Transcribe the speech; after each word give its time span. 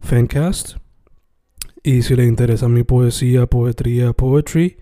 Fancast. 0.00 0.76
Y 1.82 2.02
si 2.02 2.16
le 2.16 2.24
interesa 2.24 2.68
mi 2.68 2.82
poesía, 2.82 3.46
poetría, 3.46 4.12
poetry, 4.12 4.78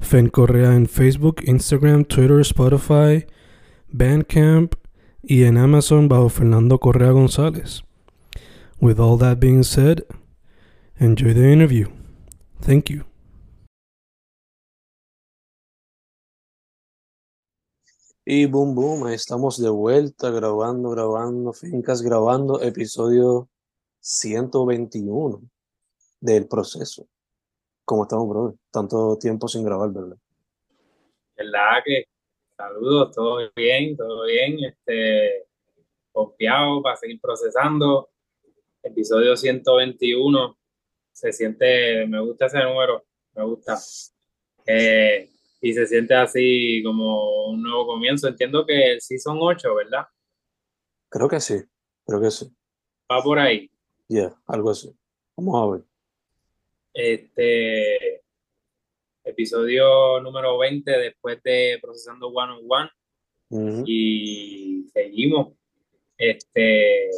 Fen 0.00 0.28
Correa 0.28 0.74
en 0.74 0.86
Facebook, 0.86 1.42
Instagram, 1.44 2.04
Twitter, 2.04 2.40
Spotify, 2.40 3.26
Bandcamp 3.88 4.74
y 5.22 5.44
en 5.44 5.58
Amazon 5.58 6.08
bajo 6.08 6.28
Fernando 6.28 6.78
Correa 6.78 7.10
González. 7.10 7.82
With 8.80 9.00
all 9.00 9.18
that 9.18 9.40
being 9.40 9.64
said, 9.64 10.04
enjoy 10.98 11.34
the 11.34 11.52
interview. 11.52 11.88
Thank 12.60 12.90
you. 12.90 13.04
Y 18.24 18.44
boom, 18.46 18.74
boom, 18.74 19.08
estamos 19.08 19.58
de 19.58 19.70
vuelta 19.70 20.30
grabando, 20.30 20.90
grabando, 20.90 21.54
Fincas 21.54 22.02
grabando, 22.02 22.60
episodio 22.60 23.48
121 24.00 25.42
del 26.20 26.48
proceso. 26.48 27.06
¿Cómo 27.84 28.02
estamos, 28.02 28.28
brother? 28.28 28.58
Tanto 28.70 29.16
tiempo 29.18 29.48
sin 29.48 29.64
grabar, 29.64 29.90
¿verdad? 29.90 30.16
¿Verdad 31.36 31.82
que? 31.84 32.04
Saludos, 32.56 33.14
todo 33.14 33.50
bien, 33.54 33.96
todo 33.96 34.24
bien. 34.26 34.64
Este, 34.64 35.46
confiado 36.12 36.82
para 36.82 36.96
seguir 36.96 37.20
procesando. 37.20 38.10
Episodio 38.82 39.36
121. 39.36 40.58
Se 41.12 41.32
siente, 41.32 42.06
me 42.06 42.20
gusta 42.20 42.46
ese 42.46 42.62
número, 42.62 43.04
me 43.34 43.44
gusta. 43.44 43.78
Eh, 44.66 45.30
y 45.60 45.72
se 45.72 45.86
siente 45.86 46.14
así 46.14 46.82
como 46.84 47.46
un 47.48 47.62
nuevo 47.62 47.86
comienzo. 47.86 48.28
Entiendo 48.28 48.66
que 48.66 48.98
sí 49.00 49.18
son 49.18 49.38
ocho, 49.40 49.74
¿verdad? 49.74 50.06
Creo 51.08 51.28
que 51.28 51.40
sí, 51.40 51.62
creo 52.04 52.20
que 52.20 52.30
sí. 52.30 52.52
Va 53.10 53.22
por 53.22 53.38
ahí. 53.38 53.70
Ya, 54.08 54.34
algo 54.46 54.70
así. 54.70 54.90
Vamos 55.36 55.54
a 55.62 55.70
ver. 55.70 55.84
Este 56.94 58.22
episodio 59.22 60.20
número 60.22 60.56
20 60.56 60.90
después 60.90 61.42
de 61.42 61.78
Procesando 61.82 62.28
One 62.28 62.54
on 62.54 62.90
One. 63.50 63.84
Y 63.86 64.88
seguimos. 64.94 65.52
Este, 66.16 67.10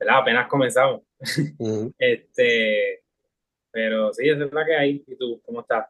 ¿verdad? 0.00 0.18
Apenas 0.20 0.48
comenzamos. 0.48 1.02
Este, 1.98 3.02
pero 3.70 4.12
sí, 4.14 4.28
esa 4.28 4.44
es 4.44 4.52
la 4.52 4.64
que 4.64 4.74
hay. 4.74 5.04
¿Y 5.06 5.16
tú, 5.16 5.42
cómo 5.44 5.60
estás? 5.60 5.88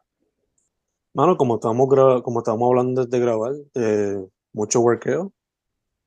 Mano, 1.13 1.37
como 1.37 1.55
estamos, 1.55 1.87
como 2.23 2.39
estamos 2.39 2.67
hablando 2.67 3.05
de 3.05 3.19
grabar, 3.19 3.53
eh, 3.73 4.17
mucho 4.51 4.81
workeo, 4.81 5.31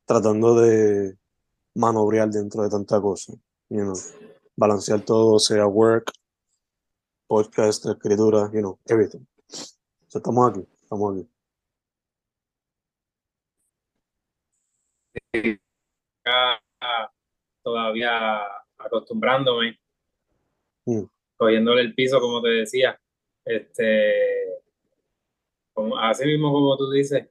tratando 0.04 0.54
de 0.60 1.16
manobrear 1.74 2.28
dentro 2.28 2.62
de 2.62 2.68
tanta 2.68 3.00
cosa, 3.00 3.32
you 3.70 3.82
know, 3.84 3.92
balancear 4.56 5.04
todo, 5.04 5.38
sea 5.38 5.66
work, 5.66 6.10
podcast, 7.26 7.86
escritura, 7.86 8.50
you 8.52 8.60
know, 8.60 8.78
everything. 8.86 9.24
So, 10.08 10.18
estamos 10.18 10.50
aquí, 10.50 10.66
estamos 10.82 11.14
aquí. 11.14 11.28
Acá 16.24 16.60
todavía 17.62 18.40
acostumbrándome, 18.78 19.78
Mm. 20.86 21.04
cogiéndole 21.36 21.82
el 21.82 21.94
piso, 21.94 22.20
como 22.20 22.40
te 22.40 22.48
decía. 22.48 22.98
Este, 23.44 24.62
como, 25.74 25.98
así 25.98 26.24
mismo 26.26 26.52
como 26.52 26.76
tú 26.76 26.90
dices, 26.90 27.28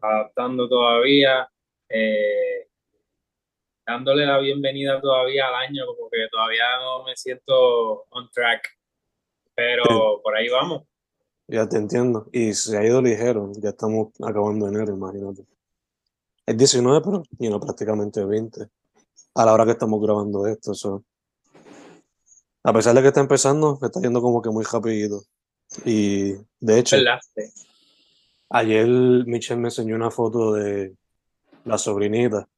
adaptando 0.00 0.68
todavía, 0.68 1.50
eh, 1.88 2.49
dándole 3.90 4.24
la 4.24 4.38
bienvenida 4.38 5.00
todavía 5.00 5.48
al 5.48 5.54
año, 5.56 5.84
como 5.86 6.08
que 6.08 6.28
todavía 6.30 6.64
no 6.78 7.02
me 7.04 7.16
siento 7.16 8.04
on 8.10 8.30
track, 8.30 8.62
pero 9.54 10.20
por 10.22 10.36
ahí 10.36 10.48
vamos. 10.48 10.84
Ya 11.48 11.68
te 11.68 11.76
entiendo. 11.76 12.28
Y 12.32 12.54
se 12.54 12.78
ha 12.78 12.84
ido 12.84 13.02
ligero, 13.02 13.50
ya 13.60 13.70
estamos 13.70 14.08
acabando 14.22 14.68
enero, 14.68 14.94
imagínate. 14.94 15.44
Es 16.46 16.56
19, 16.56 17.00
pero, 17.04 17.22
you 17.38 17.48
know, 17.48 17.60
prácticamente 17.60 18.24
20. 18.24 18.68
A 19.34 19.44
la 19.44 19.52
hora 19.52 19.64
que 19.64 19.72
estamos 19.72 20.00
grabando 20.00 20.46
esto, 20.46 20.72
so. 20.74 21.04
A 22.62 22.72
pesar 22.72 22.94
de 22.94 23.02
que 23.02 23.08
está 23.08 23.20
empezando, 23.20 23.78
está 23.82 24.00
yendo 24.00 24.20
como 24.20 24.40
que 24.40 24.50
muy 24.50 24.64
rapidito. 24.64 25.22
Y 25.84 26.34
de 26.60 26.78
hecho, 26.78 26.96
ayer 28.50 28.86
Michelle 28.86 29.60
me 29.60 29.68
enseñó 29.68 29.96
una 29.96 30.10
foto 30.10 30.52
de 30.52 30.94
la 31.64 31.78
sobrinita. 31.78 32.48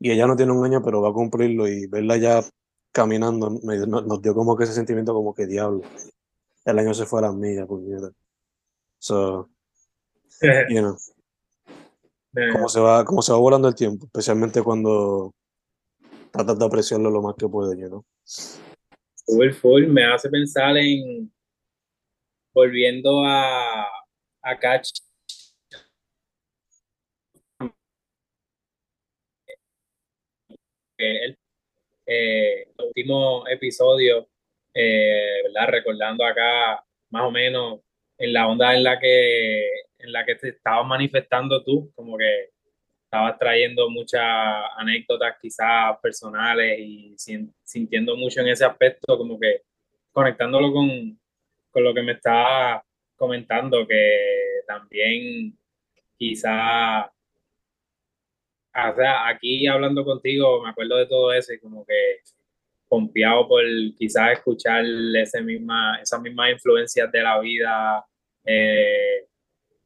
Y 0.00 0.10
ella 0.10 0.26
no 0.26 0.36
tiene 0.36 0.52
un 0.52 0.64
año, 0.64 0.82
pero 0.82 1.02
va 1.02 1.10
a 1.10 1.12
cumplirlo. 1.12 1.66
Y 1.68 1.86
verla 1.86 2.16
ya 2.16 2.42
caminando 2.92 3.50
me- 3.62 3.86
nos, 3.86 4.22
dio 4.22 4.34
como 4.34 4.56
que 4.56 4.64
ese 4.64 4.72
sentimiento 4.72 5.12
como 5.12 5.34
que 5.34 5.46
diablo. 5.46 5.82
El 6.64 6.78
año 6.78 6.94
se 6.94 7.06
fue 7.06 7.20
a 7.20 7.22
las 7.22 7.34
millas, 7.34 7.66
puñeta. 7.66 8.10
So, 8.98 9.48
you 10.68 10.80
know, 10.80 10.96
cómo 12.52 12.68
se 12.68 12.80
va, 12.80 13.04
cómo 13.04 13.22
se 13.22 13.32
va 13.32 13.38
volando 13.38 13.68
el 13.68 13.74
tiempo, 13.74 14.06
especialmente 14.06 14.62
cuando 14.62 15.32
tratas 16.30 16.58
de 16.58 16.64
apreciarlo 16.66 17.10
lo 17.10 17.22
más 17.22 17.34
que 17.36 17.48
puedes, 17.48 17.78
you 17.78 17.88
know. 17.88 18.04
Full, 19.60 19.86
me 19.88 20.04
hace 20.04 20.28
pensar 20.30 20.76
en 20.76 21.30
volviendo 22.52 23.24
a, 23.24 23.82
a 24.42 24.58
Catch. 24.58 24.90
Que 30.98 31.24
él, 31.24 31.38
eh, 32.06 32.68
eh, 34.74 35.42
¿verdad? 35.44 35.68
Recordando 35.68 36.24
acá 36.24 36.84
más 37.10 37.22
o 37.24 37.30
menos 37.30 37.80
en 38.18 38.32
la 38.32 38.48
onda 38.48 38.74
en 38.74 38.82
la 38.84 38.98
que 38.98 39.66
en 40.00 40.12
la 40.12 40.24
que 40.24 40.36
te 40.36 40.50
estabas 40.50 40.86
manifestando 40.86 41.62
tú, 41.64 41.90
como 41.94 42.16
que 42.16 42.50
estabas 43.04 43.38
trayendo 43.38 43.90
muchas 43.90 44.22
anécdotas 44.76 45.36
quizás 45.42 45.98
personales 46.00 46.78
y 46.78 47.14
sin- 47.18 47.52
sintiendo 47.64 48.16
mucho 48.16 48.40
en 48.40 48.48
ese 48.48 48.64
aspecto, 48.64 49.18
como 49.18 49.40
que 49.40 49.62
conectándolo 50.12 50.72
con, 50.72 51.18
con 51.70 51.84
lo 51.84 51.92
que 51.94 52.02
me 52.02 52.12
estaba 52.12 52.84
comentando, 53.16 53.86
que 53.88 54.60
también 54.68 55.58
quizás, 56.16 57.06
o 58.74 58.94
sea, 58.96 59.28
aquí 59.28 59.66
hablando 59.66 60.04
contigo, 60.04 60.62
me 60.62 60.70
acuerdo 60.70 60.96
de 60.96 61.06
todo 61.06 61.32
eso 61.32 61.52
y 61.52 61.58
como 61.58 61.84
que 61.84 61.94
confiado 62.88 63.46
por 63.48 63.62
quizás 63.96 64.32
escuchar 64.32 64.84
ese 65.16 65.42
misma, 65.42 65.98
esas 66.00 66.20
mismas 66.22 66.52
influencias 66.52 67.10
de 67.12 67.22
la 67.22 67.38
vida 67.40 68.04
eh, 68.44 69.26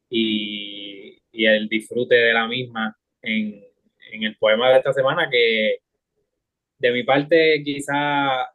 y, 0.09 1.21
y 1.31 1.45
el 1.45 1.67
disfrute 1.67 2.15
de 2.15 2.33
la 2.33 2.47
misma 2.47 2.95
en, 3.21 3.63
en 4.11 4.23
el 4.23 4.37
poema 4.37 4.69
de 4.69 4.77
esta 4.77 4.93
semana 4.93 5.29
que 5.29 5.79
de 6.77 6.91
mi 6.91 7.03
parte 7.03 7.61
quizá 7.63 8.49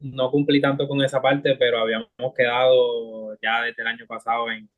no 0.00 0.30
cumplí 0.30 0.60
tanto 0.60 0.86
con 0.86 1.02
esa 1.02 1.20
parte, 1.20 1.56
pero 1.56 1.80
habíamos 1.80 2.08
quedado 2.36 3.36
ya 3.42 3.62
desde 3.62 3.82
el 3.82 3.88
año 3.88 4.06
pasado 4.06 4.50
en 4.50 4.68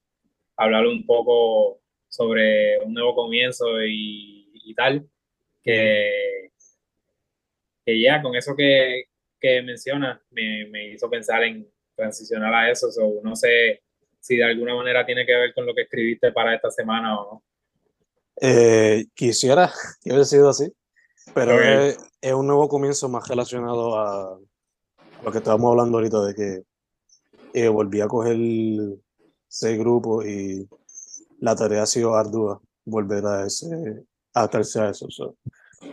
hablar 0.57 0.87
un 0.87 1.05
poco 1.07 1.81
sobre 2.09 2.79
un 2.81 2.93
nuevo 2.93 3.15
comienzo 3.15 3.83
y, 3.83 4.40
y 4.65 4.75
tal, 4.75 5.09
que, 5.63 6.51
que 7.85 8.01
ya 8.01 8.23
con 8.23 8.35
eso 8.35 8.55
que, 8.57 9.05
que 9.41 9.63
mencionas 9.63 10.21
me, 10.31 10.67
me 10.67 10.91
hizo 10.93 11.09
pensar 11.11 11.43
en 11.45 11.69
transicionar 11.95 12.53
a 12.55 12.71
eso. 12.71 12.91
So, 12.91 13.21
no 13.23 13.37
sé 13.37 13.83
si 14.21 14.37
de 14.37 14.45
alguna 14.45 14.75
manera 14.75 15.05
tiene 15.05 15.27
que 15.27 15.35
ver 15.35 15.55
con 15.55 15.67
lo 15.67 15.75
que 15.75 15.83
escribiste 15.83 16.33
para 16.33 16.55
esta 16.55 16.71
semana 16.71 17.21
o 17.21 17.33
no. 17.35 17.45
Eh, 18.41 19.07
quisiera 19.15 19.71
que 20.03 20.11
hubiera 20.11 20.25
sido 20.25 20.49
así, 20.49 20.73
pero 21.35 21.61
es 21.61 22.33
un 22.33 22.47
nuevo 22.47 22.69
comienzo 22.69 23.09
más 23.09 23.29
relacionado 23.29 23.99
a 23.99 24.39
lo 25.23 25.33
que 25.33 25.39
estábamos 25.39 25.71
hablando 25.71 25.99
ahorita 25.99 26.25
de 26.25 26.35
que 26.35 26.63
eh, 27.53 27.69
volví 27.69 28.01
a 28.01 28.09
coger 28.09 28.37
seis 29.49 29.79
grupos 29.79 30.25
y 30.27 30.69
la 31.41 31.57
tarea 31.57 31.83
ha 31.83 31.87
sido 31.87 32.15
ardua 32.15 32.61
volver 32.85 33.27
a 33.27 33.47
ese, 33.47 33.67
adaptarse 34.35 34.81
a 34.81 34.91
eso. 34.91 35.07
So, 35.11 35.37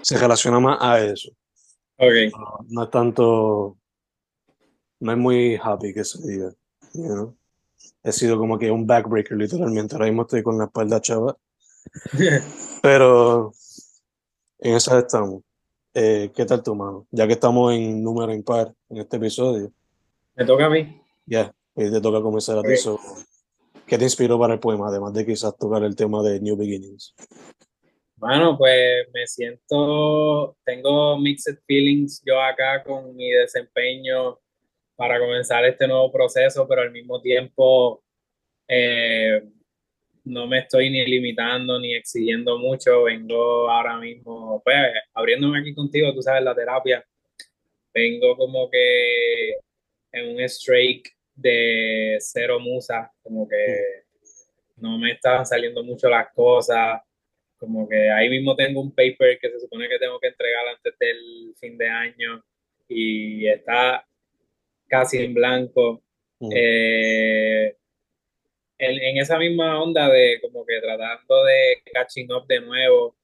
se 0.02 0.18
relaciona 0.18 0.60
más 0.60 0.78
a 0.82 1.04
eso. 1.04 1.32
Ok, 1.98 2.14
No, 2.38 2.66
no 2.70 2.84
es 2.84 2.90
tanto, 2.92 3.78
no 5.00 5.12
es 5.12 5.18
muy 5.18 5.56
happy 5.62 5.94
que 5.94 6.04
se 6.04 6.22
diga. 6.28 6.52
you 6.94 7.04
know. 7.06 7.36
He 8.04 8.12
sido 8.12 8.38
como 8.38 8.58
que 8.58 8.72
un 8.72 8.86
backbreaker 8.88 9.38
literalmente. 9.38 9.96
Ahora 9.96 10.06
mismo 10.08 10.22
estoy 10.24 10.42
con 10.44 10.58
la 10.58 10.66
espalda 10.66 11.02
chava. 11.02 11.38
Pero 12.82 13.54
en 14.60 14.76
esa 14.76 15.00
estamos. 15.00 15.42
Eh, 15.94 16.32
¿qué 16.36 16.46
tal 16.46 16.62
tu 16.62 16.76
mano? 16.76 17.08
Ya 17.12 17.26
que 17.26 17.34
estamos 17.34 17.74
en 17.74 18.04
número 18.04 18.34
impar 18.34 18.74
en 18.90 18.98
este 18.98 19.18
episodio, 19.18 19.72
me 20.36 20.46
toca 20.46 20.66
a 20.68 20.70
mí. 20.70 21.02
ya, 21.26 21.52
hoy 21.74 21.92
te 21.92 22.00
toca 22.00 22.22
comenzar 22.22 22.60
a 22.60 22.62
ti. 22.62 22.74
Ok. 22.74 22.78
So, 22.78 23.00
¿qué 23.88 23.98
te 23.98 24.04
inspiró 24.04 24.38
para 24.38 24.54
el 24.54 24.60
poema? 24.60 24.90
Además 24.90 25.14
de 25.14 25.26
quizás 25.26 25.58
tocar 25.58 25.84
el 25.84 25.96
tema 25.96 26.22
de 26.22 26.40
New 26.40 26.56
Beginnings. 26.56 27.16
Bueno, 28.20 28.58
pues 28.58 29.08
me 29.14 29.28
siento, 29.28 30.58
tengo 30.66 31.20
mixed 31.20 31.60
feelings 31.68 32.20
yo 32.26 32.42
acá 32.42 32.84
con 32.84 33.16
mi 33.16 33.30
desempeño 33.30 34.40
para 34.96 35.20
comenzar 35.20 35.64
este 35.66 35.88
nuevo 35.88 36.12
proceso, 36.12 36.68
pero 36.68 36.82
al 36.82 36.92
mismo 36.92 37.22
tiempo 37.22 38.04
eh, 38.68 39.44
no 40.24 40.48
me 40.48 40.60
estoy 40.60 40.90
ni 40.90 41.06
limitando 41.06 41.80
ni 41.80 41.94
exigiendo 41.94 42.58
mucho. 42.58 43.04
Vengo 43.04 43.70
ahora 43.70 44.00
mismo, 44.00 44.62
pues 44.64 44.76
abriéndome 45.14 45.60
aquí 45.60 45.76
contigo, 45.76 46.12
tú 46.12 46.24
sabes, 46.24 46.44
la 46.44 46.56
terapia. 46.56 47.06
Vengo 47.94 48.36
como 48.36 48.68
que 48.70 49.58
en 50.12 50.36
un 50.36 50.50
streak 50.50 51.08
de 51.36 52.18
cero 52.20 52.60
musa, 52.60 53.12
como 53.22 53.48
que 53.48 54.06
no 54.78 54.98
me 54.98 55.12
estaban 55.12 55.46
saliendo 55.46 55.84
mucho 55.84 56.10
las 56.10 56.34
cosas 56.34 57.00
como 57.58 57.88
que 57.88 58.10
ahí 58.10 58.30
mismo 58.30 58.56
tengo 58.56 58.82
un 58.82 58.92
paper 58.92 59.40
que 59.40 59.50
se 59.50 59.60
supone 59.60 59.90
que 59.90 60.00
tengo 60.00 60.20
que 60.20 60.28
entregar 60.28 60.68
antes 60.68 60.94
del 61.00 61.54
fin 61.60 61.78
de 61.78 61.90
año 61.90 62.44
y 62.88 63.48
está 63.48 64.06
casi 64.88 65.18
en 65.18 65.34
blanco. 65.34 66.02
Mm. 66.40 66.50
Eh, 66.56 67.76
en, 68.80 69.02
en 69.02 69.18
esa 69.18 69.40
misma 69.40 69.82
onda 69.82 70.10
de 70.10 70.40
como 70.42 70.66
que 70.66 70.80
tratando 70.80 71.46
de 71.46 71.82
catching 71.92 72.32
up 72.32 72.46
de 72.48 72.62
nuevo, 72.62 73.16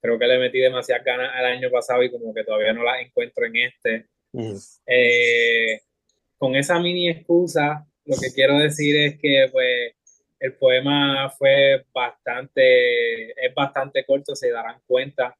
creo 0.00 0.18
que 0.18 0.26
le 0.26 0.38
metí 0.38 0.58
demasiadas 0.58 1.04
ganas 1.04 1.30
al 1.34 1.46
año 1.46 1.70
pasado 1.70 2.02
y 2.02 2.10
como 2.10 2.34
que 2.34 2.44
todavía 2.44 2.72
no 2.72 2.82
las 2.82 3.00
encuentro 3.00 3.46
en 3.46 3.56
este. 3.56 4.06
Mm. 4.32 4.56
Eh, 4.86 5.80
con 6.38 6.54
esa 6.54 6.78
mini 6.80 7.08
excusa, 7.08 7.86
lo 8.04 8.16
que 8.16 8.32
quiero 8.32 8.58
decir 8.58 8.96
es 8.96 9.18
que 9.18 9.48
pues 9.50 9.95
el 10.40 10.54
poema 10.56 11.30
fue 11.30 11.84
bastante, 11.92 13.30
es 13.46 13.54
bastante 13.54 14.04
corto, 14.04 14.34
se 14.36 14.50
darán 14.50 14.80
cuenta, 14.86 15.36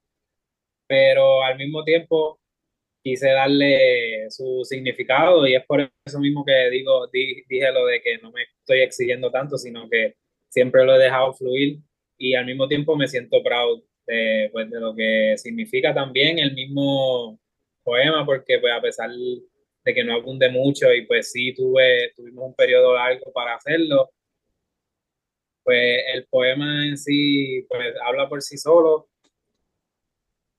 pero 0.86 1.42
al 1.42 1.58
mismo 1.58 1.84
tiempo 1.84 2.40
quise 3.02 3.30
darle 3.30 4.30
su 4.30 4.64
significado 4.64 5.46
y 5.46 5.54
es 5.56 5.64
por 5.66 5.90
eso 6.04 6.20
mismo 6.20 6.44
que 6.44 6.70
digo, 6.70 7.08
di- 7.08 7.42
dije 7.48 7.72
lo 7.72 7.86
de 7.86 8.00
que 8.02 8.18
no 8.18 8.32
me 8.32 8.44
estoy 8.44 8.80
exigiendo 8.82 9.30
tanto, 9.30 9.58
sino 9.58 9.88
que 9.90 10.16
siempre 10.48 10.84
lo 10.84 10.96
he 10.96 10.98
dejado 11.04 11.34
fluir 11.34 11.78
y 12.18 12.34
al 12.34 12.46
mismo 12.46 12.68
tiempo 12.68 12.96
me 12.96 13.08
siento 13.08 13.42
proud 13.42 13.82
de, 14.06 14.50
pues, 14.52 14.70
de 14.70 14.80
lo 14.80 14.94
que 14.94 15.34
significa 15.38 15.94
también 15.94 16.38
el 16.38 16.54
mismo 16.54 17.40
poema, 17.84 18.24
porque 18.26 18.58
pues 18.60 18.72
a 18.74 18.80
pesar 18.80 19.10
de 19.84 19.94
que 19.94 20.04
no 20.04 20.14
abunde 20.14 20.48
mucho 20.50 20.92
y 20.92 21.06
pues 21.06 21.30
sí 21.32 21.54
tuve, 21.54 22.12
tuvimos 22.16 22.44
un 22.48 22.54
periodo 22.54 22.94
largo 22.94 23.32
para 23.32 23.54
hacerlo, 23.54 24.10
pues 25.66 26.02
el 26.14 26.26
poema 26.30 26.86
en 26.86 26.96
sí 26.96 27.66
pues 27.68 27.94
habla 28.06 28.26
por 28.26 28.40
sí 28.40 28.56
solo 28.56 29.10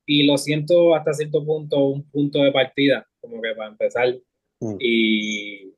y 0.06 0.28
lo 0.28 0.38
siento 0.38 0.94
hasta 0.94 1.14
cierto 1.14 1.44
punto 1.44 1.80
un 1.86 2.08
punto 2.12 2.44
de 2.44 2.52
partida, 2.52 3.08
como 3.20 3.42
que 3.42 3.56
para 3.56 3.70
empezar 3.70 4.14
Mm. 4.60 4.76
y, 4.80 5.74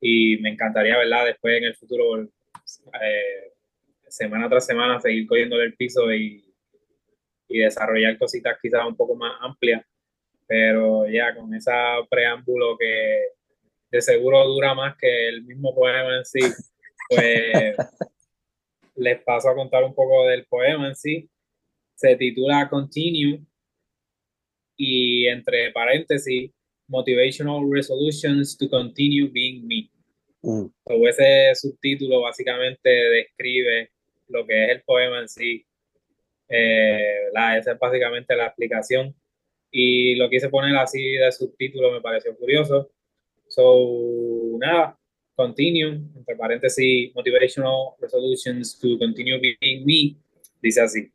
y 0.00 0.36
me 0.38 0.50
encantaría, 0.50 0.98
¿verdad? 0.98 1.26
Después 1.26 1.58
en 1.58 1.64
el 1.64 1.74
futuro, 1.74 2.22
eh, 2.22 3.52
semana 4.08 4.48
tras 4.48 4.66
semana, 4.66 5.00
seguir 5.00 5.26
cogiéndole 5.26 5.64
el 5.64 5.74
piso 5.74 6.12
y, 6.12 6.44
y 7.48 7.58
desarrollar 7.58 8.18
cositas 8.18 8.58
quizás 8.60 8.86
un 8.86 8.96
poco 8.96 9.16
más 9.16 9.32
amplias, 9.40 9.84
pero 10.46 11.08
ya 11.08 11.34
con 11.34 11.52
ese 11.54 11.72
preámbulo 12.08 12.76
que 12.78 13.20
de 13.90 14.00
seguro 14.00 14.46
dura 14.46 14.74
más 14.74 14.96
que 14.96 15.28
el 15.28 15.42
mismo 15.44 15.74
poema 15.74 16.18
en 16.18 16.24
sí, 16.24 16.40
pues 17.08 17.76
les 18.94 19.22
paso 19.22 19.48
a 19.48 19.54
contar 19.54 19.84
un 19.84 19.94
poco 19.94 20.26
del 20.26 20.46
poema 20.46 20.88
en 20.88 20.96
sí. 20.96 21.28
Se 21.94 22.16
titula 22.16 22.68
Continue 22.68 23.40
y 24.76 25.26
entre 25.26 25.70
paréntesis, 25.72 26.50
Motivational 26.88 27.70
Resolutions 27.70 28.56
to 28.58 28.68
Continue 28.68 29.30
Being 29.30 29.66
Me. 29.66 29.90
Mm. 30.42 30.66
So, 30.86 31.08
ese 31.08 31.54
subtítulo 31.54 32.22
básicamente 32.22 32.90
describe 32.90 33.90
lo 34.28 34.46
que 34.46 34.64
es 34.64 34.70
el 34.70 34.82
poema 34.82 35.20
en 35.20 35.28
sí. 35.28 35.64
Eh, 36.48 37.30
la, 37.32 37.56
esa 37.56 37.72
es 37.72 37.78
básicamente 37.78 38.34
la 38.36 38.46
explicación. 38.46 39.14
Y 39.70 40.16
lo 40.16 40.28
quise 40.28 40.50
poner 40.50 40.76
así 40.76 41.12
de 41.12 41.32
subtítulo, 41.32 41.92
me 41.92 42.00
pareció 42.00 42.36
curioso. 42.36 42.90
So, 43.48 44.58
nada, 44.58 44.98
continue, 45.42 46.00
entre 46.16 46.36
paréntesis, 46.36 47.12
motivational 47.14 47.94
resolutions 48.00 48.78
to 48.78 48.96
continue 48.98 49.40
being 49.40 49.84
me, 49.84 50.16
dice 50.62 50.80
así. 50.80 51.12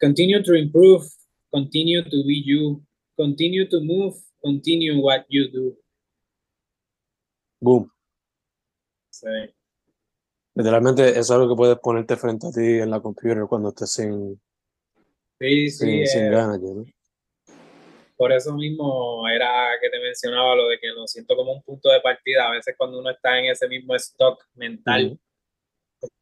Continue 0.00 0.42
to 0.42 0.54
improve, 0.54 1.04
continue 1.52 2.02
to 2.02 2.24
be 2.24 2.42
you, 2.44 2.82
continue 3.16 3.68
to 3.68 3.80
move, 3.80 4.14
continue 4.42 4.98
what 5.00 5.24
you 5.28 5.48
do. 5.52 5.76
Boom. 7.60 7.88
Sí. 9.10 9.28
Literalmente 10.54 11.18
es 11.18 11.30
algo 11.30 11.48
que 11.48 11.56
puedes 11.56 11.78
ponerte 11.78 12.16
frente 12.16 12.48
a 12.48 12.50
ti 12.50 12.80
en 12.80 12.90
la 12.90 13.00
computer 13.00 13.46
cuando 13.48 13.68
estés 13.68 13.92
sin, 13.92 14.40
Sí, 15.38 15.70
sí, 15.70 15.86
sin, 15.86 16.06
sin 16.06 16.24
eh, 16.26 16.30
ganas. 16.30 16.58
know. 16.58 16.84
Por 18.22 18.30
eso 18.30 18.54
mismo 18.54 19.28
era 19.28 19.70
que 19.80 19.90
te 19.90 19.98
mencionaba 19.98 20.54
lo 20.54 20.68
de 20.68 20.78
que 20.78 20.86
lo 20.90 21.08
siento 21.08 21.34
como 21.34 21.54
un 21.54 21.62
punto 21.64 21.90
de 21.90 22.00
partida. 22.00 22.46
A 22.46 22.52
veces 22.52 22.76
cuando 22.78 23.00
uno 23.00 23.10
está 23.10 23.36
en 23.36 23.46
ese 23.46 23.66
mismo 23.66 23.96
stock 23.96 24.40
mental, 24.54 25.18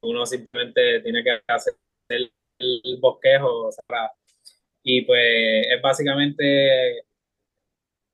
uno 0.01 0.25
simplemente 0.25 1.01
tiene 1.01 1.23
que 1.23 1.43
hacer 1.47 1.75
el, 2.09 2.33
el 2.59 2.97
bosquejo, 2.99 3.67
o 3.67 3.71
sea, 3.71 4.13
y 4.83 5.03
pues 5.03 5.67
es 5.69 5.83
básicamente 5.83 7.05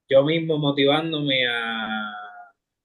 yo 0.09 0.25
mismo 0.25 0.59
motivándome 0.59 1.47
a, 1.47 2.13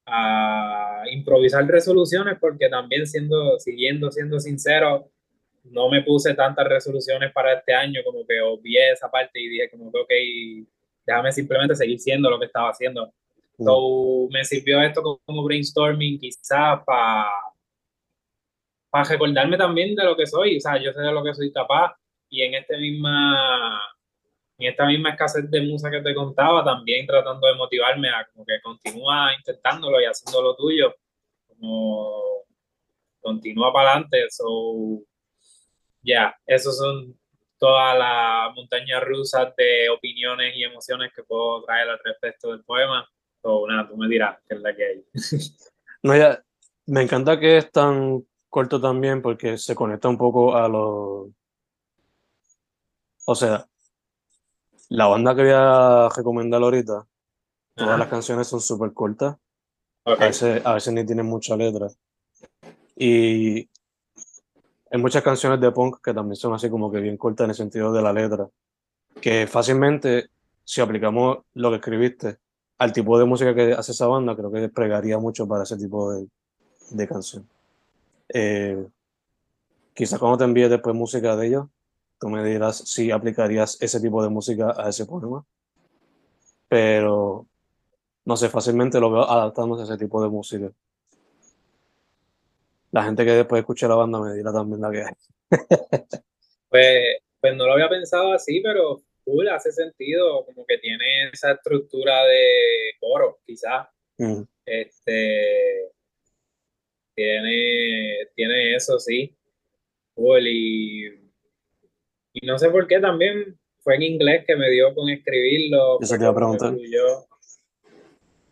a 0.05 1.03
improvisar 1.09 1.65
resoluciones, 1.65 2.37
porque 2.39 2.69
también 2.69 3.07
siendo, 3.07 3.57
siguiendo 3.57 4.11
siendo 4.11 4.39
sincero, 4.39 5.09
no 5.63 5.89
me 5.89 6.03
puse 6.03 6.35
tantas 6.35 6.67
resoluciones 6.67 7.31
para 7.31 7.53
este 7.53 7.73
año, 7.73 8.01
como 8.05 8.23
que 8.27 8.39
obvié 8.39 8.91
esa 8.91 9.09
parte 9.09 9.39
y 9.39 9.49
dije 9.49 9.71
como 9.71 9.91
que, 9.91 9.97
ok, 9.97 10.11
déjame 11.11 11.31
simplemente 11.31 11.75
seguir 11.75 11.99
siendo 11.99 12.29
lo 12.29 12.39
que 12.39 12.45
estaba 12.45 12.69
haciendo. 12.69 13.11
Mm. 13.57 13.63
So, 13.63 14.27
me 14.31 14.43
sirvió 14.43 14.81
esto 14.81 15.01
como, 15.25 15.43
brainstorming 15.43 16.19
quizás 16.19 16.81
para 16.85 17.29
para 18.89 19.05
recordarme 19.05 19.57
también 19.57 19.95
de 19.95 20.03
lo 20.03 20.17
que 20.17 20.27
soy, 20.27 20.57
o 20.57 20.59
sea, 20.59 20.77
yo 20.77 20.91
sé 20.91 20.99
de 20.99 21.13
lo 21.13 21.23
que 21.23 21.33
soy 21.33 21.49
capaz 21.53 21.95
y 22.29 22.41
en 22.41 22.55
este 22.55 22.77
misma 22.77 23.79
en 24.57 24.69
esta 24.69 24.85
misma 24.85 25.11
escasez 25.11 25.49
de 25.49 25.61
musa 25.61 25.89
que 25.89 26.01
te 26.01 26.13
contaba, 26.13 26.63
también 26.63 27.07
tratando 27.07 27.47
de 27.47 27.55
motivarme 27.55 28.09
a 28.09 28.27
como 28.31 28.45
que 28.45 28.59
continúa 28.61 29.33
intentándolo 29.37 29.99
y 30.01 30.05
haciendo 30.05 30.41
lo 30.41 30.55
tuyo, 30.55 30.93
como 31.47 32.21
continúa 33.21 33.71
para 33.71 33.91
adelante, 33.91 34.25
so 34.29 35.01
ya, 36.03 36.35
esos 36.45 36.77
son 36.77 37.17
todas 37.61 37.95
las 37.95 38.55
montañas 38.55 39.03
rusas 39.03 39.53
de 39.55 39.87
opiniones 39.89 40.55
y 40.55 40.63
emociones 40.63 41.11
que 41.15 41.21
puedo 41.21 41.63
traer 41.63 41.89
al 41.89 41.99
respecto 42.03 42.49
del 42.49 42.63
poema. 42.63 43.07
So, 43.39 43.67
nada, 43.67 43.87
tú 43.87 43.95
me 43.97 44.07
dirás 44.07 44.39
qué 44.49 44.55
es 44.55 44.61
la 44.61 44.75
que 44.75 44.83
hay. 44.83 45.05
No, 46.03 46.17
ya, 46.17 46.43
me 46.87 47.03
encanta 47.03 47.39
que 47.39 47.57
es 47.57 47.71
tan 47.71 48.25
corto 48.49 48.81
también 48.81 49.21
porque 49.21 49.59
se 49.59 49.75
conecta 49.75 50.09
un 50.09 50.17
poco 50.17 50.57
a 50.57 50.67
lo... 50.67 51.29
O 53.25 53.35
sea, 53.35 53.67
La 54.89 55.05
banda 55.05 55.35
que 55.35 55.43
voy 55.43 55.51
a 55.53 56.09
recomendar 56.09 56.63
ahorita, 56.63 57.05
todas 57.75 57.99
las 57.99 58.07
canciones 58.07 58.47
son 58.47 58.61
súper 58.61 58.93
cortas. 58.93 59.37
A, 60.05 60.15
veces, 60.15 60.65
a 60.65 60.73
veces 60.73 60.91
ni 60.91 61.05
tienen 61.05 61.27
mucha 61.27 61.55
letra. 61.55 61.87
Y 62.95 63.69
hay 64.91 64.99
muchas 64.99 65.23
canciones 65.23 65.61
de 65.61 65.71
punk 65.71 66.01
que 66.03 66.13
también 66.13 66.35
son 66.35 66.53
así 66.53 66.69
como 66.69 66.91
que 66.91 66.99
bien 66.99 67.15
cortas 67.15 67.45
en 67.45 67.51
el 67.51 67.55
sentido 67.55 67.93
de 67.93 68.01
la 68.01 68.11
letra. 68.11 68.49
Que 69.21 69.47
fácilmente, 69.47 70.29
si 70.65 70.81
aplicamos 70.81 71.39
lo 71.53 71.69
que 71.69 71.77
escribiste 71.77 72.37
al 72.77 72.91
tipo 72.91 73.17
de 73.17 73.23
música 73.23 73.55
que 73.55 73.71
hace 73.71 73.93
esa 73.93 74.07
banda, 74.07 74.35
creo 74.35 74.51
que 74.51 74.67
pregaría 74.67 75.17
mucho 75.17 75.47
para 75.47 75.63
ese 75.63 75.77
tipo 75.77 76.11
de, 76.11 76.27
de 76.89 77.07
canción. 77.07 77.47
Eh, 78.33 78.85
quizás 79.93 80.19
cuando 80.19 80.37
te 80.39 80.43
envíe 80.43 80.67
después 80.67 80.93
música 80.93 81.37
de 81.37 81.47
ellos, 81.47 81.67
tú 82.19 82.27
me 82.27 82.43
dirás 82.43 82.77
si 82.77 83.11
aplicarías 83.11 83.77
ese 83.81 84.01
tipo 84.01 84.21
de 84.21 84.29
música 84.29 84.75
a 84.77 84.89
ese 84.89 85.05
poema. 85.05 85.45
Pero 86.67 87.45
no 88.25 88.35
sé, 88.35 88.49
fácilmente 88.49 88.99
lo 88.99 89.09
veo 89.09 89.29
adaptándose 89.29 89.83
a 89.83 89.85
ese 89.85 89.97
tipo 89.97 90.21
de 90.21 90.29
música. 90.29 90.69
La 92.91 93.03
gente 93.03 93.25
que 93.25 93.31
después 93.31 93.59
escuche 93.59 93.87
la 93.87 93.95
banda 93.95 94.19
me 94.19 94.33
dirá 94.33 94.51
también 94.51 94.81
la 94.81 94.91
que 94.91 95.03
hay. 95.03 95.13
pues, 96.69 97.17
pues 97.39 97.55
no 97.55 97.65
lo 97.65 97.73
había 97.73 97.89
pensado 97.89 98.33
así, 98.33 98.61
pero 98.61 99.01
cool, 99.23 99.47
hace 99.49 99.71
sentido, 99.71 100.45
como 100.45 100.65
que 100.65 100.77
tiene 100.77 101.29
esa 101.31 101.51
estructura 101.53 102.25
de 102.25 102.93
coro, 102.99 103.39
quizás. 103.45 103.87
Mm. 104.17 104.41
Este 104.65 105.91
tiene, 107.15 108.27
tiene 108.35 108.75
eso, 108.75 108.99
sí. 108.99 109.35
Cool, 110.13 110.47
y, 110.47 111.07
y 112.33 112.45
no 112.45 112.57
sé 112.57 112.69
por 112.69 112.87
qué 112.87 112.99
también 112.99 113.57
fue 113.79 113.95
en 113.95 114.03
inglés 114.03 114.43
que 114.45 114.55
me 114.55 114.69
dio 114.69 114.93
con 114.93 115.09
escribirlo. 115.09 115.99
Eso 116.01 116.15
te 116.15 116.23
iba 116.23 116.31
a 116.31 116.35
preguntar. 116.35 116.75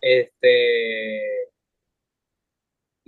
Este. 0.02 1.49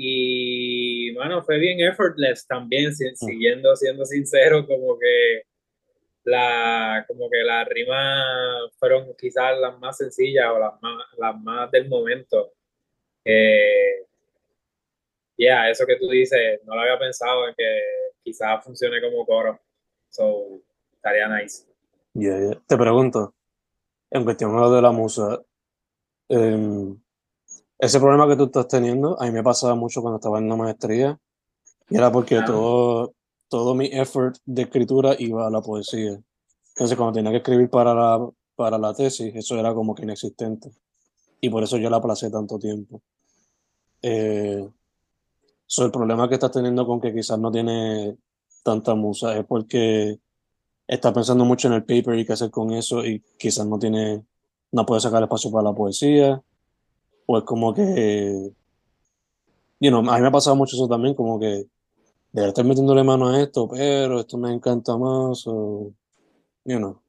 Y 0.04 1.14
bueno, 1.14 1.44
fue 1.44 1.60
bien 1.60 1.80
effortless 1.80 2.48
también, 2.48 2.90
mm. 2.90 3.16
siguiendo 3.16 3.76
siendo 3.76 4.04
sincero, 4.04 4.66
como 4.66 4.98
que 4.98 5.44
la, 6.24 7.06
como 7.08 7.30
que 7.30 7.44
las 7.44 7.68
rimas 7.68 8.26
fueron 8.80 9.16
quizás 9.16 9.60
las 9.60 9.78
más 9.78 9.98
sencillas 9.98 10.48
o 10.50 10.58
las 10.58 10.82
más, 10.82 11.06
las 11.20 11.40
más 11.40 11.70
del 11.70 11.88
momento. 11.88 12.52
Eh, 13.24 14.08
ya, 15.38 15.70
eso 15.70 15.86
que 15.86 15.98
tú 15.98 16.10
dices, 16.10 16.62
no 16.66 16.74
lo 16.74 16.82
había 16.82 16.98
pensado 16.98 17.48
en 17.48 17.54
que 17.54 17.80
quizás 18.24 18.64
funcione 18.64 19.00
como 19.02 19.24
coro. 19.24 19.60
So, 20.10 20.62
estaría 20.94 21.28
nice. 21.28 21.68
Te 22.66 22.76
pregunto, 22.76 23.36
en 24.10 24.24
cuestión 24.24 24.52
de 24.74 24.82
la 24.82 24.92
musa, 24.92 25.40
em, 26.28 27.00
ese 27.82 28.00
problema 28.00 28.28
que 28.28 28.36
tú 28.36 28.44
estás 28.46 28.68
teniendo, 28.68 29.20
a 29.20 29.26
mí 29.26 29.32
me 29.32 29.42
pasaba 29.42 29.74
mucho 29.74 30.02
cuando 30.04 30.18
estaba 30.18 30.38
en 30.38 30.48
la 30.48 30.56
maestría, 30.56 31.20
y 31.90 31.98
era 31.98 32.12
porque 32.12 32.40
todo, 32.46 33.16
todo 33.50 33.74
mi 33.74 33.88
effort 33.88 34.38
de 34.46 34.62
escritura 34.62 35.16
iba 35.18 35.48
a 35.48 35.50
la 35.50 35.62
poesía. 35.62 36.22
Entonces, 36.70 36.96
cuando 36.96 37.14
tenía 37.14 37.32
que 37.32 37.38
escribir 37.38 37.72
para 37.72 37.96
la, 37.96 38.30
para 38.56 38.78
la 38.78 38.94
tesis, 38.94 39.36
eso 39.36 39.58
era 39.58 39.74
como 39.74 39.96
que 39.96 40.04
inexistente. 40.04 40.72
Y 41.42 41.50
por 41.50 41.64
eso 41.64 41.78
yo 41.78 41.90
la 41.90 41.98
aplacé 41.98 42.30
tanto 42.30 42.60
tiempo. 42.60 43.02
Eh, 44.04 44.70
el 45.78 45.92
problema 45.92 46.30
que 46.30 46.36
estás 46.36 46.52
teniendo 46.52 46.86
con 46.86 47.02
que 47.02 47.12
quizás 47.12 47.40
no 47.40 47.52
tiene 47.52 48.16
tanta 48.64 48.94
musa 48.94 49.36
es 49.36 49.46
porque 49.46 50.20
está 50.86 51.12
pensando 51.12 51.46
mucho 51.46 51.68
en 51.68 51.74
el 51.74 51.84
paper 51.84 52.20
y 52.20 52.26
qué 52.26 52.34
hacer 52.34 52.52
con 52.52 52.72
eso 52.74 53.04
y 53.04 53.24
quizás 53.40 53.66
no 53.66 53.80
tiene, 53.80 54.24
no 54.72 54.86
puede 54.86 55.02
sacar 55.02 55.24
espacio 55.24 55.50
para 55.50 55.64
la 55.64 55.74
poesía. 55.74 56.44
O 57.32 57.38
es 57.38 57.46
como 57.46 57.74
que, 57.74 58.52
you 59.80 59.90
know, 59.90 60.00
a 60.00 60.16
mí 60.16 60.22
me 60.22 60.28
ha 60.28 60.32
pasado 60.32 60.54
mucho 60.54 60.76
eso 60.76 60.86
también, 60.90 61.16
como 61.16 61.40
que 61.40 61.64
de 62.34 62.48
estar 62.48 62.66
metiéndole 62.66 63.06
mano 63.06 63.30
a 63.30 63.42
esto, 63.42 63.70
pero 63.70 64.20
esto 64.20 64.38
me 64.38 64.52
encanta 64.52 64.98
más, 64.98 65.48
o, 65.48 65.94
you 66.66 66.78
know. 66.78 67.02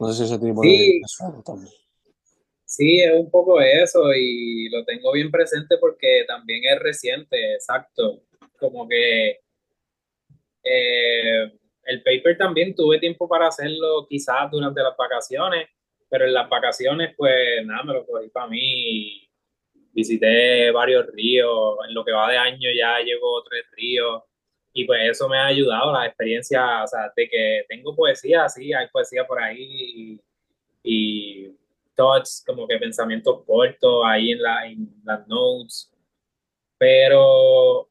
No 0.00 0.10
sé 0.10 0.14
si 0.14 0.24
ese 0.24 0.38
tipo 0.38 0.62
de, 0.62 1.00
también. 1.44 1.74
Sí, 2.64 3.00
es 3.00 3.12
un 3.12 3.30
poco 3.30 3.60
eso 3.60 4.14
y 4.16 4.70
lo 4.70 4.82
tengo 4.86 5.12
bien 5.12 5.30
presente 5.30 5.76
porque 5.76 6.24
también 6.26 6.62
es 6.64 6.80
reciente, 6.80 7.52
exacto. 7.52 8.22
Como 8.58 8.88
que 8.88 9.40
eh, 10.62 11.52
el 11.84 12.02
paper 12.02 12.38
también 12.38 12.74
tuve 12.74 12.98
tiempo 12.98 13.28
para 13.28 13.48
hacerlo 13.48 14.06
quizás 14.08 14.50
durante 14.50 14.82
las 14.82 14.96
vacaciones, 14.96 15.68
pero 16.12 16.26
en 16.26 16.34
las 16.34 16.46
vacaciones 16.46 17.14
pues 17.16 17.64
nada, 17.64 17.84
me 17.84 17.94
lo 17.94 18.06
cogí 18.06 18.28
para 18.28 18.46
mí. 18.46 19.26
Visité 19.94 20.70
varios 20.70 21.06
ríos, 21.06 21.78
en 21.88 21.94
lo 21.94 22.04
que 22.04 22.12
va 22.12 22.30
de 22.30 22.36
año 22.36 22.68
ya 22.78 23.00
llevo 23.00 23.42
tres 23.44 23.64
ríos 23.72 24.22
y 24.74 24.84
pues 24.84 25.00
eso 25.10 25.28
me 25.28 25.38
ha 25.38 25.46
ayudado, 25.46 25.92
la 25.92 26.06
experiencia, 26.06 26.84
o 26.84 26.86
sea, 26.86 27.10
de 27.16 27.28
que 27.28 27.64
tengo 27.68 27.96
poesía, 27.96 28.48
sí, 28.48 28.72
hay 28.74 28.88
poesía 28.88 29.26
por 29.26 29.42
ahí 29.42 29.58
y, 30.82 31.44
y 31.46 31.56
thoughts, 31.94 32.44
como 32.46 32.66
que 32.66 32.78
pensamientos 32.78 33.44
cortos 33.46 34.02
ahí 34.06 34.32
en, 34.32 34.42
la, 34.42 34.66
en 34.66 34.88
las 35.04 35.26
notes, 35.28 35.92
pero, 36.78 37.88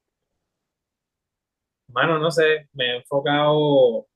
bueno, 1.87 2.19
no 2.19 2.31
sé, 2.31 2.67
me 2.73 2.85
he 2.93 2.95
enfocado, 2.97 4.07